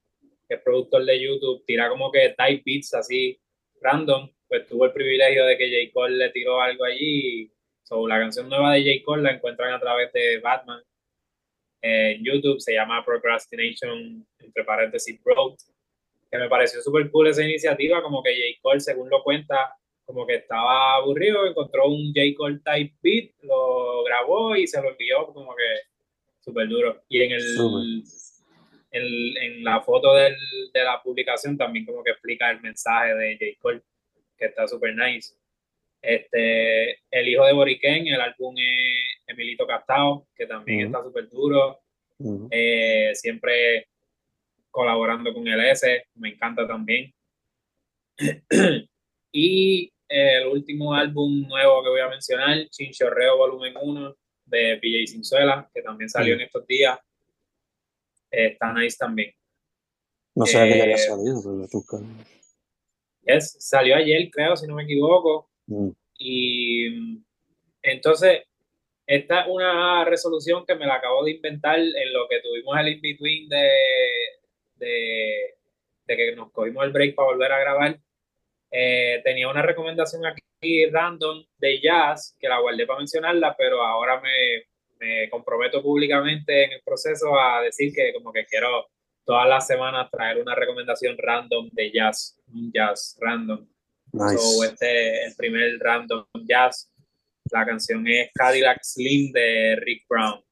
que 0.47 0.55
es 0.55 0.61
productor 0.61 1.03
de 1.03 1.19
YouTube, 1.19 1.63
tira 1.65 1.89
como 1.89 2.11
que 2.11 2.35
type 2.37 2.61
beats 2.63 2.93
así 2.93 3.39
random, 3.81 4.29
pues 4.49 4.67
tuvo 4.67 4.85
el 4.85 4.91
privilegio 4.91 5.45
de 5.45 5.57
que 5.57 5.69
J. 5.69 5.93
Cole 5.93 6.17
le 6.17 6.29
tiró 6.31 6.59
algo 6.59 6.83
allí. 6.83 7.51
So, 7.83 8.07
la 8.07 8.19
canción 8.19 8.49
nueva 8.49 8.73
de 8.73 8.81
J. 8.81 9.05
Cole 9.05 9.23
la 9.23 9.31
encuentran 9.31 9.73
a 9.73 9.79
través 9.79 10.11
de 10.11 10.39
Batman 10.39 10.81
en 11.81 12.23
YouTube, 12.23 12.59
se 12.59 12.73
llama 12.73 13.05
Procrastination, 13.05 14.25
entre 14.39 14.63
paréntesis, 14.65 15.19
Road, 15.23 15.55
que 16.29 16.37
me 16.37 16.49
pareció 16.49 16.81
súper 16.81 17.09
cool 17.09 17.27
esa 17.27 17.43
iniciativa, 17.43 18.01
como 18.01 18.21
que 18.21 18.31
J. 18.31 18.59
Cole, 18.61 18.79
según 18.81 19.09
lo 19.09 19.23
cuenta, 19.23 19.75
como 20.03 20.25
que 20.25 20.35
estaba 20.35 20.95
aburrido, 20.95 21.45
encontró 21.45 21.87
un 21.87 22.11
J. 22.13 22.35
Cole 22.35 22.59
type 22.65 22.95
beat, 23.01 23.31
lo 23.43 24.03
grabó 24.03 24.55
y 24.55 24.67
se 24.67 24.81
lo 24.81 24.89
envió 24.89 25.27
como 25.27 25.55
que 25.55 25.89
súper 26.39 26.67
duro. 26.67 27.03
Y 27.07 27.21
en 27.21 27.31
el 27.33 28.03
en, 28.91 29.37
en, 29.37 29.63
la 29.63 29.81
foto 29.81 30.15
del, 30.15 30.35
de 30.73 30.83
la 30.83 30.99
publicación 31.01 31.55
también 31.55 31.85
como 31.85 32.03
que 32.03 32.09
explica 32.11 32.49
el 32.49 32.59
mensaje 32.59 33.13
de 33.13 33.33
J. 33.33 33.59
Cole, 33.61 33.81
que 34.39 34.45
está 34.45 34.67
súper 34.67 34.95
nice. 34.95 35.35
Este, 36.01 36.91
el 37.11 37.27
hijo 37.27 37.45
de 37.45 37.53
Boriken, 37.53 38.07
el 38.07 38.21
álbum 38.21 38.55
es 38.57 39.21
Emilito 39.27 39.67
Castao, 39.67 40.27
que 40.33 40.47
también 40.47 40.87
está 40.87 41.03
súper 41.03 41.27
duro. 41.29 41.81
eh, 42.51 43.11
siempre 43.13 43.87
colaborando 44.71 45.33
con 45.33 45.47
el 45.47 45.59
S, 45.61 46.05
me 46.15 46.29
encanta 46.29 46.67
también. 46.67 47.13
y 49.31 49.91
el 50.07 50.47
último 50.47 50.93
álbum 50.93 51.47
nuevo 51.47 51.83
que 51.83 51.89
voy 51.89 52.01
a 52.01 52.09
mencionar, 52.09 52.67
Chinchorreo 52.69 53.37
Volumen 53.37 53.73
1 53.79 54.15
de 54.45 54.77
PJ 54.81 55.11
Sinzuela, 55.11 55.69
que 55.73 55.81
también 55.81 56.09
salió 56.09 56.33
en 56.33 56.41
estos 56.41 56.65
días. 56.65 56.97
está 58.31 58.73
nice 58.73 58.97
también. 58.97 59.33
No 60.35 60.45
sé 60.45 60.63
eh, 60.63 60.71
que 60.71 60.77
ya 60.77 60.83
había 60.83 60.97
salido, 60.97 61.41
yes, 63.21 63.55
salió 63.59 63.95
ayer, 63.95 64.29
creo, 64.31 64.55
si 64.55 64.67
no 64.67 64.75
me 64.75 64.83
equivoco. 64.83 65.49
Mm. 65.67 65.89
Y 66.17 67.23
entonces, 67.81 68.43
esta 69.05 69.41
es 69.41 69.47
una 69.49 70.05
resolución 70.05 70.65
que 70.65 70.75
me 70.75 70.85
la 70.85 70.95
acabo 70.95 71.23
de 71.23 71.31
inventar 71.31 71.79
en 71.79 72.13
lo 72.13 72.27
que 72.27 72.41
tuvimos 72.41 72.77
el 72.79 72.89
in-between 72.89 73.49
de, 73.49 73.69
de, 74.75 75.55
de 76.05 76.17
que 76.17 76.35
nos 76.35 76.51
cogimos 76.51 76.83
el 76.83 76.91
break 76.91 77.15
para 77.15 77.29
volver 77.29 77.51
a 77.51 77.59
grabar 77.59 77.99
eh, 78.71 79.21
tenía 79.23 79.49
una 79.49 79.61
recomendación 79.61 80.25
aquí 80.25 80.85
random 80.91 81.43
de 81.57 81.81
jazz 81.81 82.35
que 82.39 82.47
la 82.47 82.59
guardé 82.59 82.85
para 82.85 82.99
mencionarla, 82.99 83.55
pero 83.57 83.81
ahora 83.81 84.21
me, 84.21 84.65
me, 84.99 85.29
comprometo 85.29 85.81
públicamente 85.81 86.65
en 86.65 86.73
el 86.73 86.81
proceso 86.83 87.39
a 87.39 87.61
decir 87.61 87.91
que 87.93 88.13
como 88.13 88.31
que 88.31 88.45
quiero 88.45 88.87
todas 89.29 89.47
las 89.47 89.67
semanas 89.67 90.09
traer 90.09 90.41
una 90.41 90.55
recomendación 90.55 91.15
random 91.15 91.69
de 91.71 91.91
jazz, 91.91 92.35
un 92.51 92.71
jazz 92.73 93.15
random. 93.21 93.63
Nice. 94.11 94.39
So, 94.39 94.63
este 94.63 95.23
el 95.23 95.35
primer 95.35 95.77
random 95.77 96.25
jazz. 96.47 96.91
La 97.51 97.63
canción 97.63 98.07
es 98.07 98.31
Cadillac 98.33 98.79
Slim 98.81 99.31
de 99.31 99.75
Rick 99.81 100.07
Brown. 100.09 100.43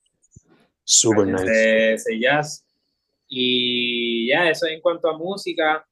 Super 0.84 1.26
nice. 1.26 1.94
Ese 1.96 2.20
jazz. 2.20 2.64
Y 3.28 4.28
ya, 4.28 4.48
eso 4.48 4.68
en 4.68 4.80
cuanto 4.80 5.10
a 5.10 5.18
música. 5.18 5.84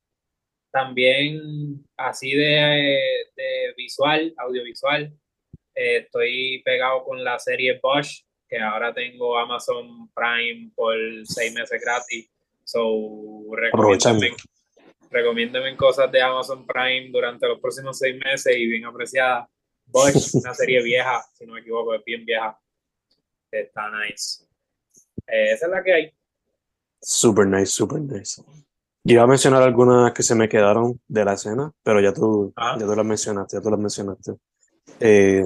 También 0.70 1.84
así 1.98 2.36
de, 2.36 3.00
de 3.36 3.74
visual, 3.76 4.32
audiovisual, 4.38 5.12
eh, 5.74 5.98
estoy 6.04 6.62
pegado 6.64 7.04
con 7.04 7.24
la 7.24 7.40
serie 7.40 7.80
Bosch, 7.82 8.26
que 8.48 8.60
ahora 8.60 8.94
tengo 8.94 9.40
Amazon 9.40 10.08
Prime 10.14 10.72
por 10.76 10.96
seis 11.24 11.52
meses 11.52 11.82
gratis. 11.82 12.30
So, 12.66 13.46
recomiéndeme, 13.52 14.36
recomiéndeme 15.12 15.78
cosas 15.78 16.12
de 16.12 16.22
Amazon 16.22 16.66
Prime 16.66 17.10
durante 17.12 17.48
los 17.48 17.60
próximos 17.60 17.98
seis 17.98 18.16
meses 18.18 18.58
y 18.58 18.66
bien 18.68 18.86
apreciada. 18.86 19.48
Una 19.94 20.54
serie 20.54 20.84
vieja, 20.84 21.24
si 21.34 21.46
no 21.46 21.54
me 21.54 21.62
equivoco, 21.62 21.94
es 21.94 22.04
bien 22.04 22.26
vieja. 22.26 22.60
Está 23.52 23.90
nice. 23.92 24.44
Eh, 25.28 25.54
esa 25.54 25.68
es 25.68 25.72
la 25.72 25.84
que 25.84 25.94
hay. 25.94 26.12
Super 27.00 27.48
nice, 27.48 27.68
super 27.68 28.02
nice. 28.02 28.42
Yo 29.04 29.14
iba 29.14 29.24
a 29.24 29.28
mencionar 29.28 29.62
algunas 29.62 30.12
que 30.14 30.24
se 30.24 30.34
me 30.34 30.50
quedaron 30.50 31.00
de 31.08 31.24
la 31.24 31.34
escena, 31.34 31.72
pero 31.84 32.02
ya 32.02 32.12
tú, 32.12 32.52
ah. 32.56 32.76
ya 32.80 32.88
tú 32.88 32.96
las 32.96 33.06
mencionaste, 33.06 33.58
ya 33.58 33.62
tú 33.62 33.70
las 33.70 33.80
mencionaste. 33.80 34.34
Eh, 35.00 35.46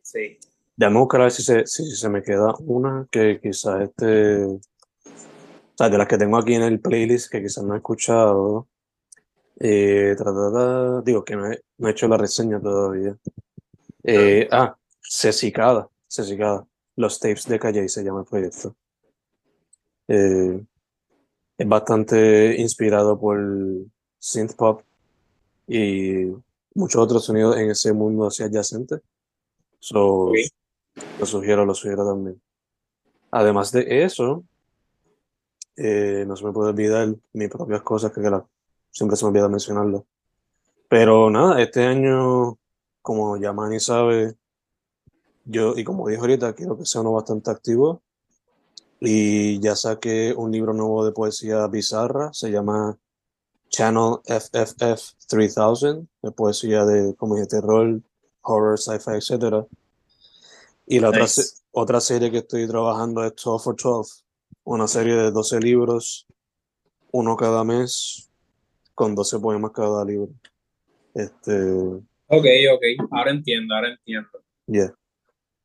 sí. 0.00 0.38
Déjame 0.74 0.98
buscar 0.98 1.20
a 1.20 1.24
ver 1.24 1.32
si 1.32 1.42
se, 1.42 1.66
si 1.66 1.84
se 1.90 2.08
me 2.08 2.22
queda 2.22 2.54
una 2.60 3.06
que 3.10 3.38
quizás 3.38 3.82
este. 3.82 4.46
Sea, 5.78 5.88
de 5.88 5.96
las 5.96 6.08
que 6.08 6.18
tengo 6.18 6.36
aquí 6.36 6.54
en 6.54 6.62
el 6.62 6.80
playlist 6.80 7.30
que 7.30 7.40
quizás 7.40 7.62
no 7.62 7.74
he 7.74 7.76
escuchado. 7.76 8.66
Eh, 9.60 10.16
digo 11.04 11.24
que 11.24 11.36
no 11.36 11.52
he, 11.52 11.62
no 11.78 11.86
he, 11.86 11.92
hecho 11.92 12.08
la 12.08 12.16
reseña 12.16 12.60
todavía. 12.60 13.16
Eh, 14.02 14.48
ah, 14.50 14.76
Cecicada, 15.00 15.88
Cecicada. 16.08 16.66
Los 16.96 17.20
tapes 17.20 17.46
de 17.46 17.60
Calle 17.60 17.88
se 17.88 18.02
llama 18.02 18.22
el 18.22 18.26
proyecto. 18.26 18.74
Eh, 20.08 20.60
es 21.58 21.68
bastante 21.68 22.60
inspirado 22.60 23.16
por 23.16 23.38
synth 24.18 24.56
pop 24.56 24.82
y 25.68 26.24
muchos 26.74 27.00
otros 27.00 27.24
sonidos 27.24 27.56
en 27.56 27.70
ese 27.70 27.92
mundo 27.92 28.26
así 28.26 28.42
adyacente. 28.42 28.96
So, 29.78 30.32
Lo 31.20 31.26
sugiero, 31.26 31.64
lo 31.64 31.74
sugiero 31.74 32.04
también. 32.04 32.42
Además 33.30 33.70
de 33.70 34.02
eso, 34.02 34.44
eh, 35.78 36.24
no 36.26 36.36
se 36.36 36.44
me 36.44 36.52
puede 36.52 36.70
olvidar 36.70 37.14
mis 37.32 37.48
propias 37.48 37.82
cosas 37.82 38.10
que, 38.12 38.20
siempre 38.90 39.16
se 39.16 39.24
me 39.24 39.28
olvida 39.28 39.48
mencionarlo. 39.48 40.06
Pero 40.88 41.30
nada, 41.30 41.62
este 41.62 41.84
año, 41.84 42.58
como 43.00 43.36
ya 43.36 43.52
Manny 43.52 43.78
sabe, 43.78 44.34
yo, 45.44 45.74
y 45.76 45.84
como 45.84 46.08
dije 46.08 46.20
ahorita, 46.20 46.52
quiero 46.54 46.76
que 46.76 46.84
sea 46.84 47.02
uno 47.02 47.12
bastante 47.12 47.50
activo 47.50 48.02
y 49.00 49.60
ya 49.60 49.76
saqué 49.76 50.34
un 50.36 50.50
libro 50.50 50.72
nuevo 50.72 51.04
de 51.04 51.12
poesía 51.12 51.66
bizarra, 51.68 52.32
se 52.32 52.50
llama 52.50 52.98
Channel 53.68 54.18
FFF 54.24 55.12
3000, 55.28 56.08
de 56.22 56.32
poesía 56.32 56.84
de 56.84 57.14
como 57.14 57.36
terror, 57.46 58.00
horror, 58.42 58.78
sci-fi, 58.78 59.12
etc. 59.12 59.64
Y 60.86 60.98
la 60.98 61.10
otra, 61.10 61.26
otra 61.70 62.00
serie 62.00 62.32
que 62.32 62.38
estoy 62.38 62.66
trabajando 62.66 63.22
es 63.22 63.34
12 63.36 63.62
for 63.62 63.76
12, 63.76 64.24
una 64.74 64.86
serie 64.86 65.14
de 65.14 65.30
12 65.30 65.60
libros, 65.60 66.26
uno 67.10 67.36
cada 67.36 67.64
mes, 67.64 68.30
con 68.94 69.14
12 69.14 69.38
poemas 69.40 69.72
cada 69.72 70.04
libro. 70.04 70.28
Este, 71.14 71.52
Ok, 72.30 72.44
ok, 72.74 73.08
ahora 73.10 73.30
entiendo, 73.30 73.74
ahora 73.74 73.88
entiendo. 73.88 74.28
yeah. 74.66 74.92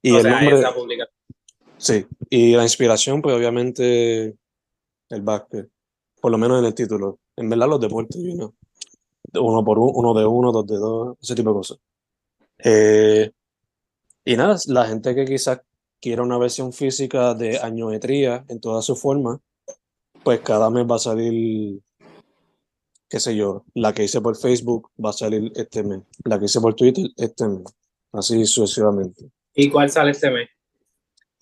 Y 0.01 0.11
o 0.11 0.17
el 0.17 0.21
sea, 0.23 0.31
nombre, 0.39 0.59
esa 0.59 0.73
publicación. 0.73 1.17
sí, 1.77 2.05
y 2.29 2.55
la 2.55 2.63
inspiración, 2.63 3.21
pues 3.21 3.35
obviamente 3.35 4.35
el 5.09 5.21
básquet, 5.21 5.69
por 6.21 6.31
lo 6.31 6.37
menos 6.37 6.59
en 6.59 6.65
el 6.65 6.73
título. 6.73 7.19
En 7.35 7.49
verdad 7.49 7.67
los 7.67 7.81
deportes, 7.81 8.21
you 8.21 8.35
know. 8.35 8.53
Uno 9.33 9.65
por 9.65 9.79
uno, 9.79 9.91
uno 9.93 10.13
de 10.13 10.25
uno, 10.25 10.51
dos 10.51 10.65
de 10.67 10.77
dos, 10.77 11.17
ese 11.21 11.35
tipo 11.35 11.49
de 11.49 11.55
cosas. 11.55 11.77
Eh, 12.59 13.31
y 14.23 14.37
nada, 14.37 14.57
la 14.67 14.85
gente 14.85 15.13
que 15.15 15.25
quizás 15.25 15.59
quiera 16.03 16.21
una 16.21 16.37
versión 16.37 16.73
física 16.73 17.33
de 17.33 17.59
añometría 17.59 18.43
en 18.49 18.59
toda 18.59 18.81
su 18.81 18.93
forma, 18.93 19.39
pues 20.21 20.41
cada 20.41 20.69
mes 20.69 20.85
va 20.85 20.97
a 20.97 20.99
salir, 20.99 21.79
qué 23.07 23.21
sé 23.21 23.37
yo, 23.37 23.63
la 23.73 23.93
que 23.93 24.03
hice 24.03 24.19
por 24.19 24.35
Facebook 24.35 24.91
va 25.03 25.11
a 25.11 25.13
salir 25.13 25.49
este 25.55 25.81
mes, 25.81 26.01
la 26.25 26.37
que 26.37 26.45
hice 26.45 26.59
por 26.59 26.75
Twitter 26.75 27.05
este 27.15 27.47
mes, 27.47 27.63
así 28.11 28.45
sucesivamente. 28.45 29.31
¿Y 29.55 29.69
cuál 29.69 29.89
sale 29.89 30.11
este 30.11 30.29
mes? 30.29 30.49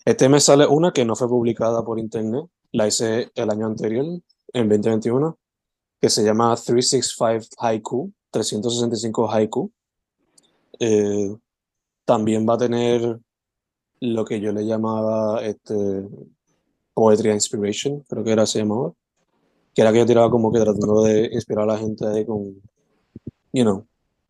Este 0.06 0.30
mes 0.30 0.44
sale 0.44 0.68
una 0.68 0.92
que 0.92 1.06
no 1.06 1.16
fue 1.16 1.28
publicada 1.28 1.84
por 1.84 1.98
internet, 1.98 2.46
la 2.72 2.88
hice 2.88 3.32
el 3.34 3.50
año 3.50 3.66
anterior, 3.66 4.06
en 4.54 4.70
2021, 4.70 5.40
que 6.00 6.10
se 6.12 6.24
llama 6.24 6.56
365 6.56 7.56
Haiku, 7.58 8.14
365 8.30 9.32
Haiku. 9.32 9.72
Eh, 10.80 11.36
también 12.06 12.48
va 12.48 12.54
a 12.54 12.58
tener 12.60 13.20
lo 14.02 14.26
que 14.26 14.42
yo 14.42 14.52
le 14.52 14.66
llamaba 14.66 15.44
este, 15.46 15.74
Poetry 16.94 17.32
Inspiration, 17.32 18.02
creo 18.10 18.24
que 18.24 18.32
era 18.32 18.46
se 18.46 18.60
llamaba, 18.60 18.94
que 19.74 19.82
era 19.82 19.94
que 19.94 20.00
yo 20.00 20.06
tiraba 20.06 20.30
como 20.30 20.52
que 20.52 20.60
tratando 20.60 21.04
de 21.04 21.30
inspirar 21.32 21.64
a 21.64 21.74
la 21.74 21.78
gente 21.78 22.06
ahí 22.06 22.26
con, 22.26 22.62
you 23.54 23.64
know, 23.64 23.86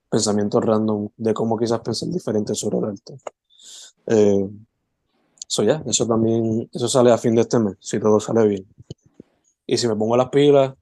pensamientos 0.09 0.63
random 0.63 1.09
de 1.17 1.33
cómo 1.33 1.57
quizás 1.57 1.79
pensar 1.79 2.09
diferente 2.09 2.53
sobre 2.53 2.77
el 2.79 2.85
arte. 2.85 3.17
Eh, 4.07 4.49
ya, 5.65 5.83
eso 5.85 6.07
también, 6.07 6.69
eso 6.71 6.87
sale 6.87 7.11
a 7.11 7.17
fin 7.17 7.35
de 7.35 7.41
este 7.41 7.59
mes, 7.59 7.75
si 7.79 7.99
todo 7.99 8.19
sale 8.19 8.47
bien. 8.47 8.65
Y 9.65 9.77
si 9.77 9.87
me 9.87 9.95
pongo 9.95 10.17
las 10.17 10.29
pilas, 10.29 10.73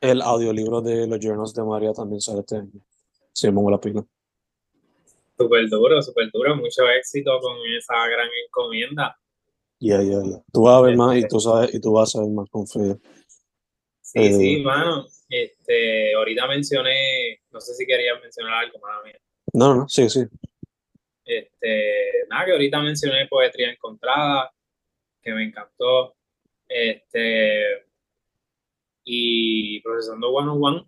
el 0.00 0.22
audiolibro 0.22 0.82
de 0.82 1.06
los 1.06 1.18
Journals 1.20 1.54
de 1.54 1.64
María 1.64 1.92
también 1.92 2.20
sale 2.20 2.40
este 2.40 2.56
año. 2.58 2.80
Si 3.32 3.46
me 3.48 3.54
pongo 3.54 3.70
las 3.70 3.80
pilas. 3.80 4.04
Súper 5.36 5.68
duro, 5.68 6.00
súper 6.02 6.30
duro. 6.32 6.56
Mucho 6.56 6.88
éxito 6.88 7.38
con 7.40 7.56
esa 7.76 8.06
gran 8.08 8.28
encomienda. 8.46 9.16
Ya, 9.80 10.00
ya, 10.00 10.22
ya. 10.24 10.42
Tú 10.52 10.62
vas 10.62 10.78
a 10.78 10.80
ver 10.82 10.96
más 10.96 11.16
y 11.16 11.26
tú 11.26 11.40
sabes, 11.40 11.74
y 11.74 11.80
tú 11.80 11.92
vas 11.92 12.08
a 12.08 12.12
saber 12.18 12.30
más 12.30 12.48
con 12.48 12.66
fe. 12.66 12.96
Sí, 14.00 14.18
Eh, 14.20 14.32
sí, 14.32 14.62
mano. 14.62 15.06
Este, 15.28 16.14
ahorita 16.14 16.46
mencioné, 16.46 17.40
no 17.50 17.60
sé 17.60 17.74
si 17.74 17.84
querías 17.84 18.20
mencionar 18.22 18.64
algo, 18.64 18.78
mano 18.78 19.02
mía. 19.04 19.18
No, 19.52 19.68
no, 19.68 19.80
no, 19.80 19.88
sí, 19.88 20.08
sí. 20.08 20.24
Este, 21.24 22.26
nada, 22.28 22.44
que 22.44 22.52
ahorita 22.52 22.80
mencioné 22.80 23.26
Poetría 23.28 23.70
Encontrada, 23.72 24.52
que 25.22 25.32
me 25.32 25.44
encantó. 25.44 26.14
Este, 26.68 27.86
y 29.04 29.80
Procesando 29.80 30.30
One 30.30 30.50
on 30.50 30.58
One. 30.62 30.86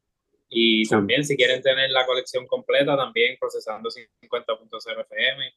Y 0.49 0.85
Sí. 0.85 0.91
también, 0.91 1.25
si 1.25 1.37
quieren 1.37 1.61
tener 1.63 1.91
la 1.91 2.07
colección 2.07 2.47
completa, 2.47 2.97
también 2.97 3.37
Procesando 3.39 3.91
50.0 3.91 5.01
FM. 5.01 5.53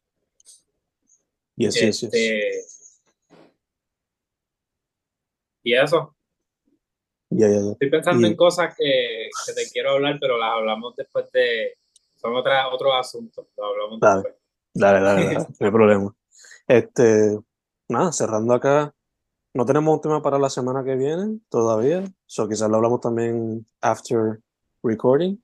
Yes, 1.55 1.75
yes, 1.75 2.01
yes. 2.01 3.01
Y 5.61 5.73
eso, 5.73 6.15
estoy 7.29 7.89
pensando 7.89 8.25
en 8.27 8.35
cosas 8.35 8.75
que, 8.77 9.29
que 9.45 9.53
te 9.53 9.69
quiero 9.71 9.91
hablar, 9.91 10.17
pero 10.19 10.37
las 10.37 10.51
hablamos 10.53 10.95
después 10.95 11.31
de. 11.31 11.73
Son 12.15 12.35
otra, 12.35 12.67
otros 12.69 12.91
asuntos, 12.97 13.45
lo 13.57 13.65
hablamos 13.65 13.99
Dale. 13.99 14.15
después. 14.23 14.35
Dale, 14.73 14.99
dale, 15.01 15.25
dale, 15.25 15.47
no 15.59 15.65
hay 15.65 15.71
problema. 15.71 16.15
Este, 16.67 17.37
nada, 17.87 18.11
cerrando 18.11 18.53
acá. 18.53 18.93
No 19.53 19.65
tenemos 19.65 19.93
un 19.95 20.01
tema 20.01 20.21
para 20.21 20.37
la 20.37 20.49
semana 20.49 20.83
que 20.83 20.95
viene 20.95 21.39
todavía. 21.49 22.03
So 22.25 22.47
quizás 22.47 22.69
lo 22.69 22.77
hablamos 22.77 23.01
también 23.01 23.65
after 23.81 24.39
recording. 24.83 25.37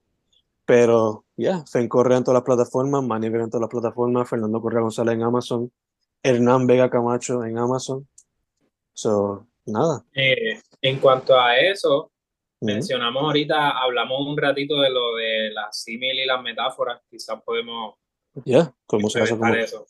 Pero 0.65 1.25
ya, 1.38 1.63
Fen 1.65 1.88
Correa 1.88 2.17
en 2.17 2.23
todas 2.23 2.36
las 2.39 2.43
plataformas, 2.43 3.03
Manny 3.03 3.29
Vega 3.29 3.43
en 3.43 3.49
todas 3.49 3.61
las 3.61 3.69
plataformas, 3.69 4.27
Fernando 4.27 4.59
Correa 4.61 4.81
González 4.81 5.13
en 5.15 5.23
Amazon, 5.23 5.71
Hernán 6.23 6.65
Vega 6.65 6.89
Camacho 6.89 7.43
en 7.43 7.57
Amazon. 7.59 8.07
So, 8.93 9.45
nada. 9.65 10.03
Eh, 10.13 10.59
en 10.81 10.99
cuanto 10.99 11.39
a 11.39 11.55
eso, 11.59 12.11
mencionamos 12.61 13.21
ahorita, 13.23 13.71
hablamos 13.79 14.25
un 14.27 14.38
ratito 14.38 14.79
de 14.81 14.89
lo 14.89 15.15
de 15.15 15.51
las 15.51 15.77
símil 15.83 16.17
y 16.19 16.25
las 16.25 16.41
metáforas. 16.41 17.01
Quizás 17.09 17.41
podemos 17.43 17.95
Ya, 18.43 18.73
como 18.88 19.07
se 19.09 19.21
hace 19.21 19.38
como. 19.38 19.53
eso. 19.53 19.86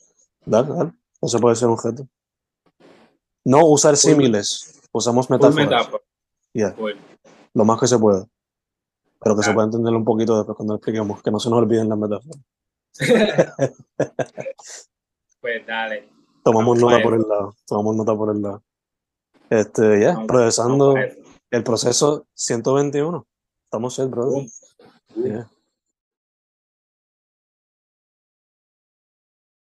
Dale, 0.45 0.67
dale. 0.73 0.91
Eso 1.21 1.39
puede 1.39 1.55
ser 1.55 1.67
un 1.69 1.75
objeto. 1.75 2.07
No 3.45 3.65
usar 3.65 3.95
símiles, 3.95 4.81
usamos 4.91 5.29
metáforas. 5.29 5.55
metáfora. 5.69 6.03
Ya, 6.53 6.71
Full. 6.73 6.93
lo 7.53 7.63
más 7.65 7.79
que 7.79 7.87
se 7.87 7.97
pueda. 7.97 8.25
Pero 9.25 9.35
que 9.35 9.41
se 9.41 9.53
pueda 9.53 9.65
entender 9.65 9.91
un 9.91 10.05
poquito 10.05 10.37
después 10.37 10.55
cuando 10.55 10.73
lo 10.73 10.77
expliquemos, 10.77 11.23
que 11.23 11.31
no 11.31 11.39
se 11.39 11.49
nos 11.49 11.57
olviden 11.57 11.89
las 11.89 11.97
metáforas. 11.97 12.39
pues 15.41 15.65
dale. 15.65 16.07
Tomamos 16.43 16.77
nota 16.79 17.01
por 17.01 17.15
el 17.15 17.21
lado, 17.27 17.55
tomamos 17.65 17.95
nota 17.95 18.15
por 18.15 18.35
el 18.35 18.41
lado. 18.43 18.61
Este, 19.49 19.99
ya, 19.99 20.13
Vamos- 20.13 20.27
procesando 20.27 20.93
el 21.49 21.63
proceso 21.63 22.27
121. 22.35 23.25
Estamos 23.63 23.95
set, 23.95 24.11
brother. 24.11 24.45
Yeah. 25.15 25.49